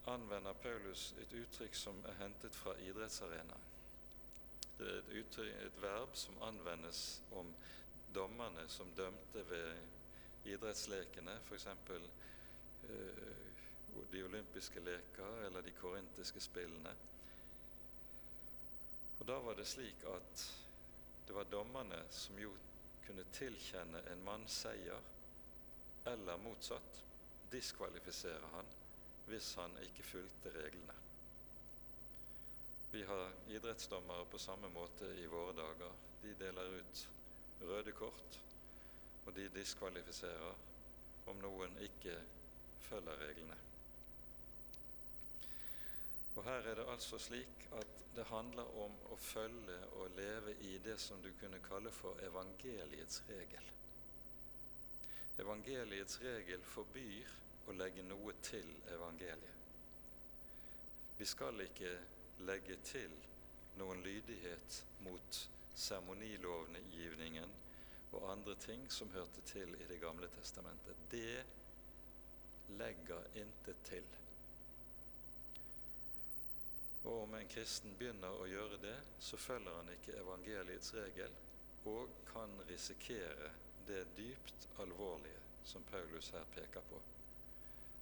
[0.08, 3.72] anvender Paulus et uttrykk som er hentet fra idrettsarenaen.
[4.78, 7.02] Det er et, uttrykk, et verb som anvendes
[7.40, 7.52] om
[8.16, 11.68] dommerne som dømte ved idrettslekene, f.eks.
[12.90, 13.36] Øh,
[14.12, 16.92] de olympiske leker eller de korintiske spillene.
[19.20, 20.46] Og Da var det slik at
[21.28, 22.52] det var dommerne som jo
[23.06, 25.02] kunne tilkjenne en mann seier,
[26.06, 27.02] eller motsatt
[27.52, 28.70] diskvalifisere han
[29.26, 30.96] hvis han ikke fulgte reglene.
[32.92, 35.92] Vi har idrettsdommere på samme måte i våre dager.
[36.22, 37.08] De deler ut
[37.62, 38.40] røde kort,
[39.26, 40.54] og de diskvalifiserer
[41.32, 42.16] om noen ikke
[42.86, 43.65] følger reglene.
[46.36, 50.78] Og Her er det altså slik at det handler om å følge og leve i
[50.84, 53.72] det som du kunne kalle for evangeliets regel.
[55.40, 57.32] Evangeliets regel forbyr
[57.68, 59.64] å legge noe til evangeliet.
[61.18, 61.92] Vi skal ikke
[62.48, 63.12] legge til
[63.80, 65.40] noen lydighet mot
[65.76, 67.56] seremonilovgivningen
[68.16, 70.96] og andre ting som hørte til i Det gamle testamentet.
[71.12, 71.44] Det
[72.80, 74.04] legger intet til.
[77.06, 81.36] Og om en kristen begynner å gjøre det, så følger han ikke evangeliets regel
[81.86, 83.52] og kan risikere
[83.86, 87.02] det dypt alvorlige som Paulus her peker på.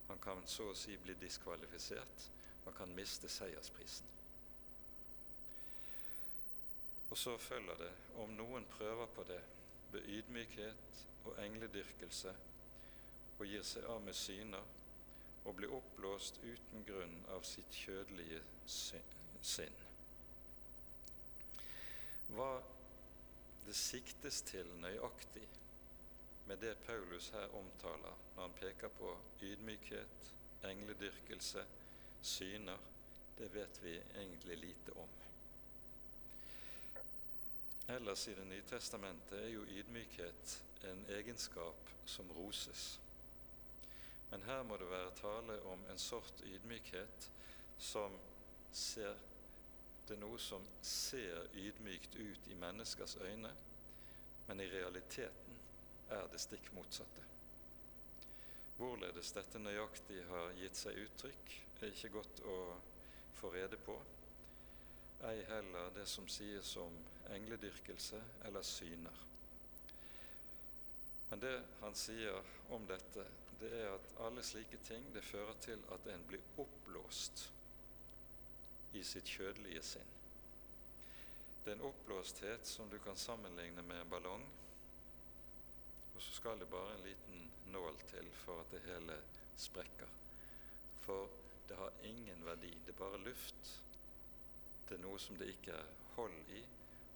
[0.08, 2.28] Han kan så å si bli diskvalifisert.
[2.64, 4.08] Han kan miste seiersprisen.
[7.10, 7.92] Og så følger det,
[8.24, 9.42] om noen prøver på det
[9.92, 12.32] ved ydmykhet og engledyrkelse
[13.40, 14.72] og gir seg av med syner
[15.44, 19.82] og blir oppblåst uten grunn av sitt kjødelige sinn.
[22.34, 22.52] Hva
[23.66, 25.46] det siktes til nøyaktig
[26.48, 30.32] med det Paulus her omtaler når han peker på ydmykhet,
[30.68, 31.64] engledyrkelse,
[32.22, 32.80] syner,
[33.38, 35.10] det vet vi egentlig lite om.
[37.88, 43.00] Ellers i Det nye testamentet er jo ydmykhet en egenskap som roses.
[44.34, 47.26] Men her må det være tale om en sort ydmykhet
[47.78, 48.16] som
[48.74, 49.20] ser
[50.08, 53.52] Det er noe som ser ydmykt ut i menneskers øyne,
[54.48, 55.60] men i realiteten
[56.10, 57.24] er det stikk motsatte.
[58.78, 62.58] Hvorledes dette nøyaktig har gitt seg uttrykk, er ikke godt å
[63.38, 63.96] få rede på,
[65.30, 66.98] ei heller det som sies om
[67.38, 68.20] engledyrkelse
[68.50, 69.24] eller syner.
[71.30, 71.56] Men det
[71.86, 72.42] han sier
[72.74, 73.30] om dette,
[73.64, 77.46] det er at alle slike ting det fører til at en blir oppblåst
[78.94, 80.12] i sitt kjødelige sinn.
[81.64, 84.46] Det er en oppblåsthet som du kan sammenligne med en ballong
[86.16, 89.18] og så skal det bare en liten nål til for at det hele
[89.58, 90.08] sprekker.
[91.02, 91.30] For
[91.70, 92.74] det har ingen verdi.
[92.86, 93.82] Det er bare luft.
[94.90, 96.62] Det er noe som det ikke er hold i,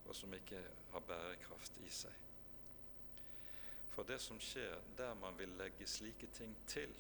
[0.08, 2.27] og som ikke har bærekraft i seg.
[3.98, 6.92] For det som skjer der man vil legge slike ting til,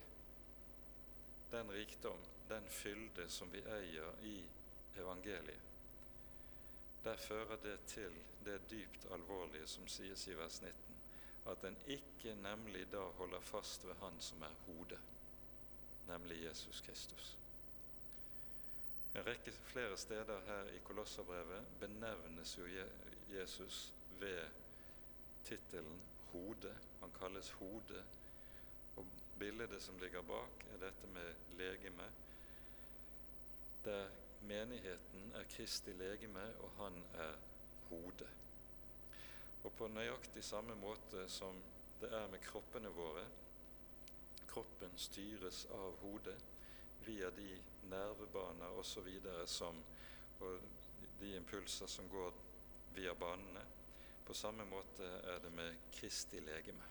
[1.51, 4.39] den rikdom, den fylde som vi eier i
[4.97, 5.67] evangeliet,
[7.03, 10.97] der fører det til det dypt alvorlige som sies i vers 19,
[11.53, 14.99] at en ikke nemlig da holder fast ved Han som er hodet,
[16.07, 17.29] nemlig Jesus Kristus.
[19.15, 22.67] En rekke flere steder her i Kolosserbrevet benevnes jo
[23.29, 24.47] Jesus ved
[25.45, 26.73] tittelen hode.
[27.01, 28.03] Han kalles hodet.
[28.97, 29.05] Og
[29.39, 32.07] bildet som ligger bak, er dette med legeme,
[33.85, 34.07] der
[34.41, 37.35] menigheten er Kristi legeme, og han er
[37.89, 38.29] hodet.
[39.63, 41.61] Og på nøyaktig samme måte som
[42.01, 43.23] det er med kroppene våre
[44.57, 46.37] kroppen styres av hodet
[47.05, 47.49] via de
[47.89, 49.09] nervebaner osv.
[49.45, 49.83] som
[50.39, 50.59] og
[51.19, 52.33] de impulser som går
[52.95, 53.61] via banene.
[54.27, 56.83] På samme måte er det med Kristi legeme.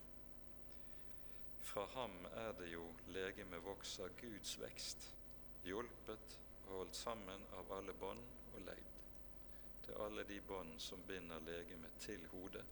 [1.63, 2.81] Fra ham er det jo
[3.13, 5.05] legemet vokser Guds vekst,
[5.63, 6.33] hjulpet
[6.65, 8.23] og holdt sammen av alle bånd
[8.55, 8.89] og leid.
[9.85, 12.65] Det er alle de bånd som binder legemet til hodet,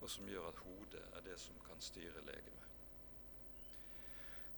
[0.00, 2.68] og som gjør at hodet er det som kan styre legemet.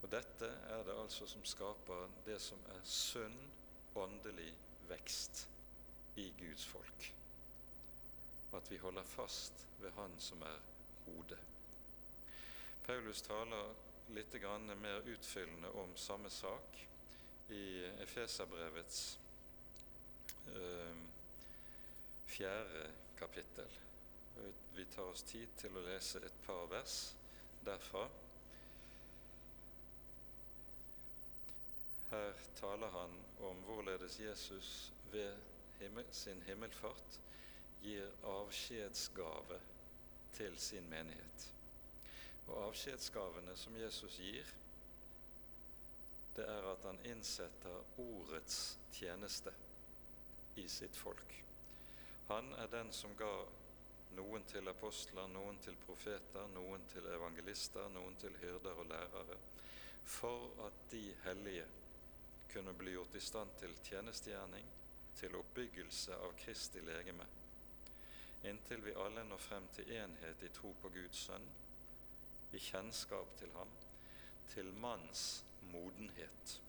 [0.01, 3.41] Og Dette er det altså som skaper det som er sunn
[4.01, 4.55] åndelig
[4.89, 5.45] vekst
[6.17, 7.13] i Guds folk.
[8.53, 10.59] At vi holder fast ved Han som er
[11.07, 11.39] hodet.
[12.87, 13.75] Paulus taler
[14.15, 14.35] litt
[14.81, 16.81] mer utfyllende om samme sak
[17.51, 19.19] i Efeserbrevets
[20.55, 20.97] øh,
[22.27, 23.79] fjerde kapittel.
[24.75, 26.99] Vi tar oss tid til å lese et par vers
[27.67, 28.07] derfra.
[32.11, 35.37] Her taler han om hvorledes Jesus ved
[36.13, 37.21] sin himmelfart
[37.83, 39.61] gir avskjedsgave
[40.37, 41.47] til sin menighet.
[42.49, 44.47] Og avskjedsgavene som Jesus gir,
[46.37, 49.53] det er at han innsetter ordets tjeneste
[50.57, 51.35] i sitt folk.
[52.29, 53.33] Han er den som ga
[54.17, 59.39] noen til apostler, noen til profeter, noen til evangelister, noen til hyrder og lærere,
[60.07, 61.67] for at de hellige
[62.53, 64.71] kunne bli gjort i stand til tjenestegjerning,
[65.21, 67.27] til oppbyggelse av Kristi legeme,
[68.45, 71.47] inntil vi alle når frem til enhet i tro på Guds sønn,
[72.53, 73.71] i kjennskap til ham,
[74.55, 76.61] til manns modenhet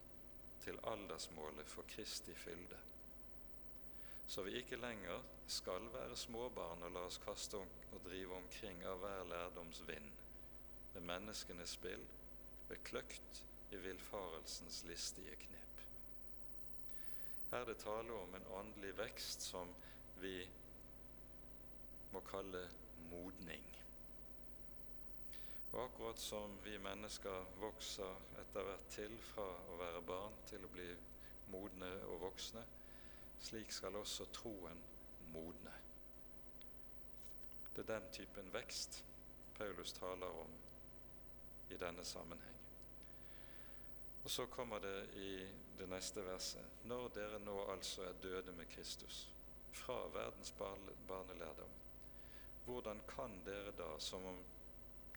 [0.62, 2.78] til aldersmålet for Kristi fylde,
[4.28, 9.02] så vi ikke lenger skal være småbarn og la oss kaste og drive omkring av
[9.02, 10.12] hver lærdoms vind,
[10.94, 12.06] ved menneskenes spill,
[12.70, 13.42] ved kløkt
[13.72, 15.84] i villfarelsens listige knep.
[17.52, 19.74] Her er det tale om en åndelig vekst som
[20.24, 20.38] vi
[22.12, 22.64] må kalle
[23.10, 23.64] modning.
[25.72, 30.72] Og akkurat som vi mennesker vokser etter hvert til fra å være barn til å
[30.74, 30.90] bli
[31.52, 32.64] modne og voksne,
[33.42, 34.84] slik skal også troen
[35.32, 35.74] modne.
[37.76, 39.00] Det er den typen vekst
[39.58, 40.52] Paulus taler om
[41.72, 42.58] i denne sammenheng.
[44.24, 45.32] Og så kommer det i
[45.80, 49.28] det neste verset.: Når dere nå altså er døde med Kristus,
[49.72, 50.52] fra verdens
[51.08, 51.81] barnelærdom,
[52.66, 54.38] hvordan kan dere da, som om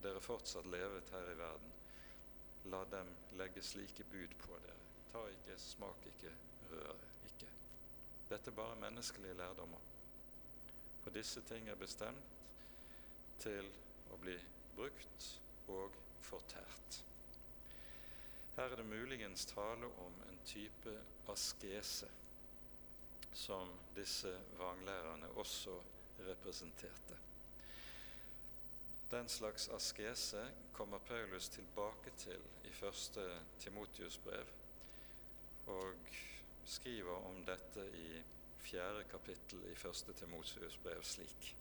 [0.03, 1.73] dere fortsatt levet her i verden,
[2.73, 4.85] la dem legge slike bud på dere.
[5.13, 6.33] Ta ikke, smak ikke,
[6.73, 7.51] rør ikke.
[8.31, 9.91] Dette er bare menneskelige lærdommer.
[11.05, 12.33] For disse ting er bestemt
[13.45, 13.69] til
[14.13, 14.37] å bli
[14.77, 15.29] brukt
[15.69, 17.01] og fortært.
[18.57, 20.93] Her er det muligens tale om en type
[21.33, 22.09] askese
[23.35, 25.75] som disse vanglærerne også
[26.29, 27.19] representerte.
[29.11, 33.25] Den slags askese kommer Paulus tilbake til i første
[33.61, 34.47] Timotius brev,
[35.67, 35.95] og
[36.67, 38.23] skriver om dette i
[38.65, 41.57] fjerde kapittel i første Timotius brev slik.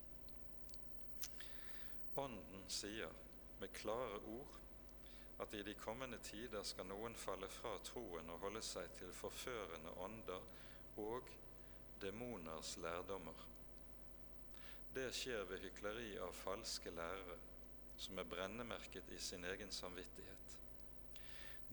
[2.16, 3.12] Ånden sier
[3.60, 4.60] med klare ord
[5.44, 9.96] at i de kommende tider skal noen falle fra troen og holde seg til forførende
[10.06, 10.46] ånder
[11.02, 11.32] og
[12.02, 13.50] demoners lærdommer
[14.94, 17.39] det skjer ved hykleri av falske lærere
[17.98, 20.58] som er brennemerket i sin egen samvittighet.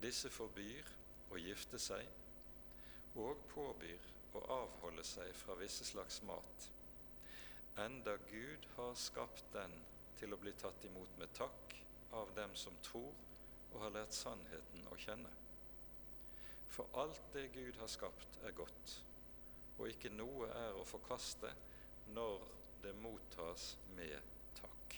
[0.01, 0.89] Disse forbyr
[1.33, 4.09] å gifte seg og påbyr
[4.39, 6.68] å avholde seg fra visse slags mat,
[7.83, 9.75] enda Gud har skapt den
[10.21, 11.77] til å bli tatt imot med takk
[12.16, 13.12] av dem som tror
[13.73, 15.31] og har lært sannheten å kjenne.
[16.71, 18.97] For alt det Gud har skapt, er godt,
[19.79, 21.51] og ikke noe er å forkaste
[22.14, 24.16] når det mottas med
[24.61, 24.97] takk.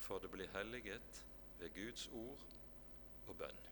[0.00, 1.22] For det blir helliget
[1.60, 2.48] ved Guds ord
[3.28, 3.62] og bønn.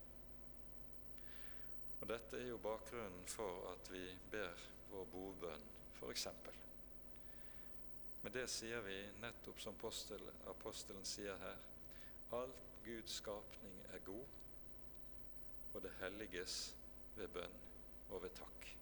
[2.01, 5.67] Og Dette er jo bakgrunnen for at vi ber vår bordbønn,
[6.01, 6.27] f.eks.
[8.23, 11.61] Men det sier vi nettopp som apostelen sier her.
[12.37, 14.37] Alt Guds skapning er god,
[15.75, 16.61] og det helliges
[17.17, 17.61] ved bønn
[18.11, 18.80] og ved takk.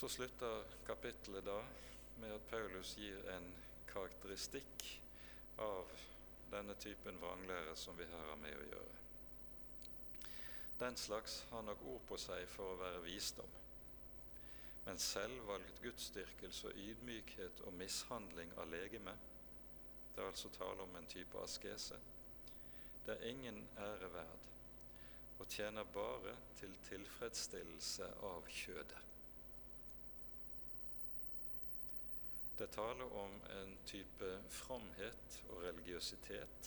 [0.00, 1.58] Så slutter kapittelet da
[2.16, 3.48] med at Paulus gir en
[3.90, 4.84] karakteristikk
[5.60, 5.90] av
[6.48, 8.94] denne typen vranglære som vi her har med å gjøre.
[10.80, 13.52] Den slags har nok ord på seg for å være visdom.
[14.86, 19.12] Men selvvalgt gudsdyrkelse og ydmykhet og mishandling av legeme,
[20.14, 22.00] det er altså tale om en type askese,
[23.04, 24.48] det er ingen ære verd
[25.36, 29.09] og tjener bare til tilfredsstillelse av kjødet.
[32.60, 36.66] Det taler om en type fromhet og religiøsitet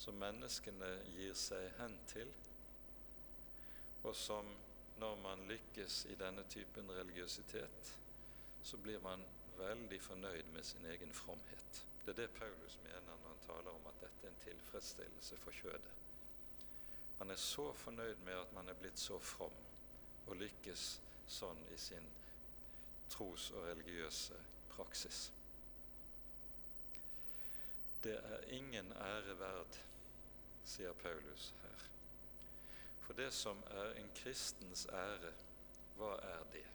[0.00, 2.30] som menneskene gir seg hen til
[4.08, 4.48] og som
[4.96, 7.92] når man lykkes i denne typen religiøsitet,
[8.64, 9.20] så blir man
[9.58, 11.84] veldig fornøyd med sin egen fromhet.
[12.04, 15.60] Det er det Paulus mener når han taler om at dette er en tilfredsstillelse for
[15.60, 15.96] kjødet.
[17.18, 19.64] Man er så fornøyd med at man er blitt så from
[20.26, 20.94] og lykkes
[21.28, 22.14] sånn i sin
[23.12, 24.40] tros- og religiøse
[24.78, 25.26] praksis.
[28.04, 29.78] Det er ingen ære verd,
[30.64, 31.84] sier Paulus her.
[33.02, 35.32] For det som er en kristens ære,
[35.98, 36.66] hva er det?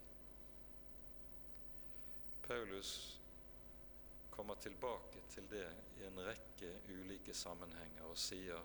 [2.43, 3.19] Paulus
[4.31, 8.59] kommer tilbake til det i en rekke ulike sammenhenger og sier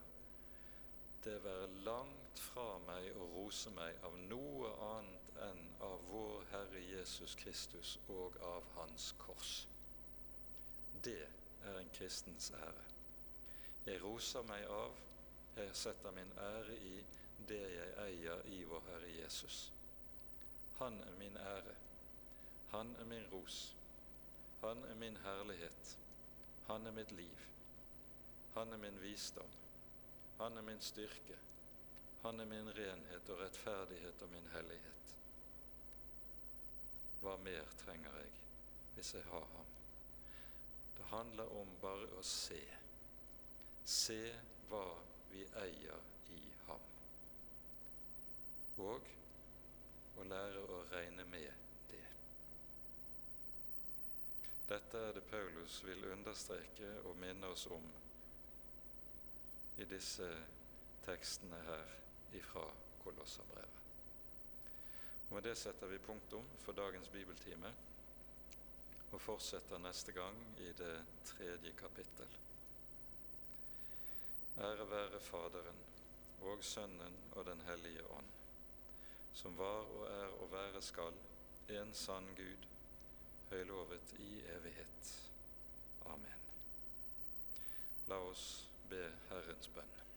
[1.25, 6.81] det være langt fra meg å rose meg av noe annet enn av vår Herre
[6.81, 9.67] Jesus Kristus og av Hans kors.
[11.05, 11.21] Det
[11.65, 12.85] er en kristens ære.
[13.87, 14.95] Jeg roser meg av,
[15.57, 16.95] jeg setter min ære i
[17.49, 19.69] det jeg eier i vår Herre Jesus.
[20.79, 21.75] Han er min ære.
[22.71, 23.73] Han er min ros.
[24.61, 25.97] Han er min herlighet.
[26.67, 27.47] Han er mitt liv.
[28.55, 29.55] Han er min visdom.
[30.39, 31.39] Han er min styrke.
[32.23, 35.15] Han er min renhet og rettferdighet og min hellighet.
[37.23, 38.35] Hva mer trenger jeg
[38.95, 39.71] hvis jeg har ham?
[40.97, 42.61] Det handler om bare å se.
[43.85, 44.21] Se
[44.69, 44.85] hva
[45.31, 46.03] vi eier
[46.35, 46.91] i ham.
[48.79, 49.09] og
[50.19, 52.05] å lære å regne med det.
[54.69, 57.91] Dette er det Paulus vil understreke og minne oss om
[59.79, 60.29] i disse
[61.07, 61.95] tekstene her
[62.39, 62.67] ifra
[63.05, 63.88] Kolosserbrevet.
[65.31, 67.73] Med det setter vi punktum for dagens bibeltime
[69.13, 70.97] og fortsetter neste gang i det
[71.29, 72.35] tredje kapittel.
[74.59, 75.87] Ære være Faderen
[76.43, 78.37] og Sønnen og Den hellige ånd
[79.43, 81.15] som var og er og være skal,
[81.69, 82.65] en sann Gud,
[83.51, 85.13] høylovet i evighet.
[86.07, 86.43] Amen.
[88.09, 88.49] La oss
[88.91, 90.08] be Herrens bønn.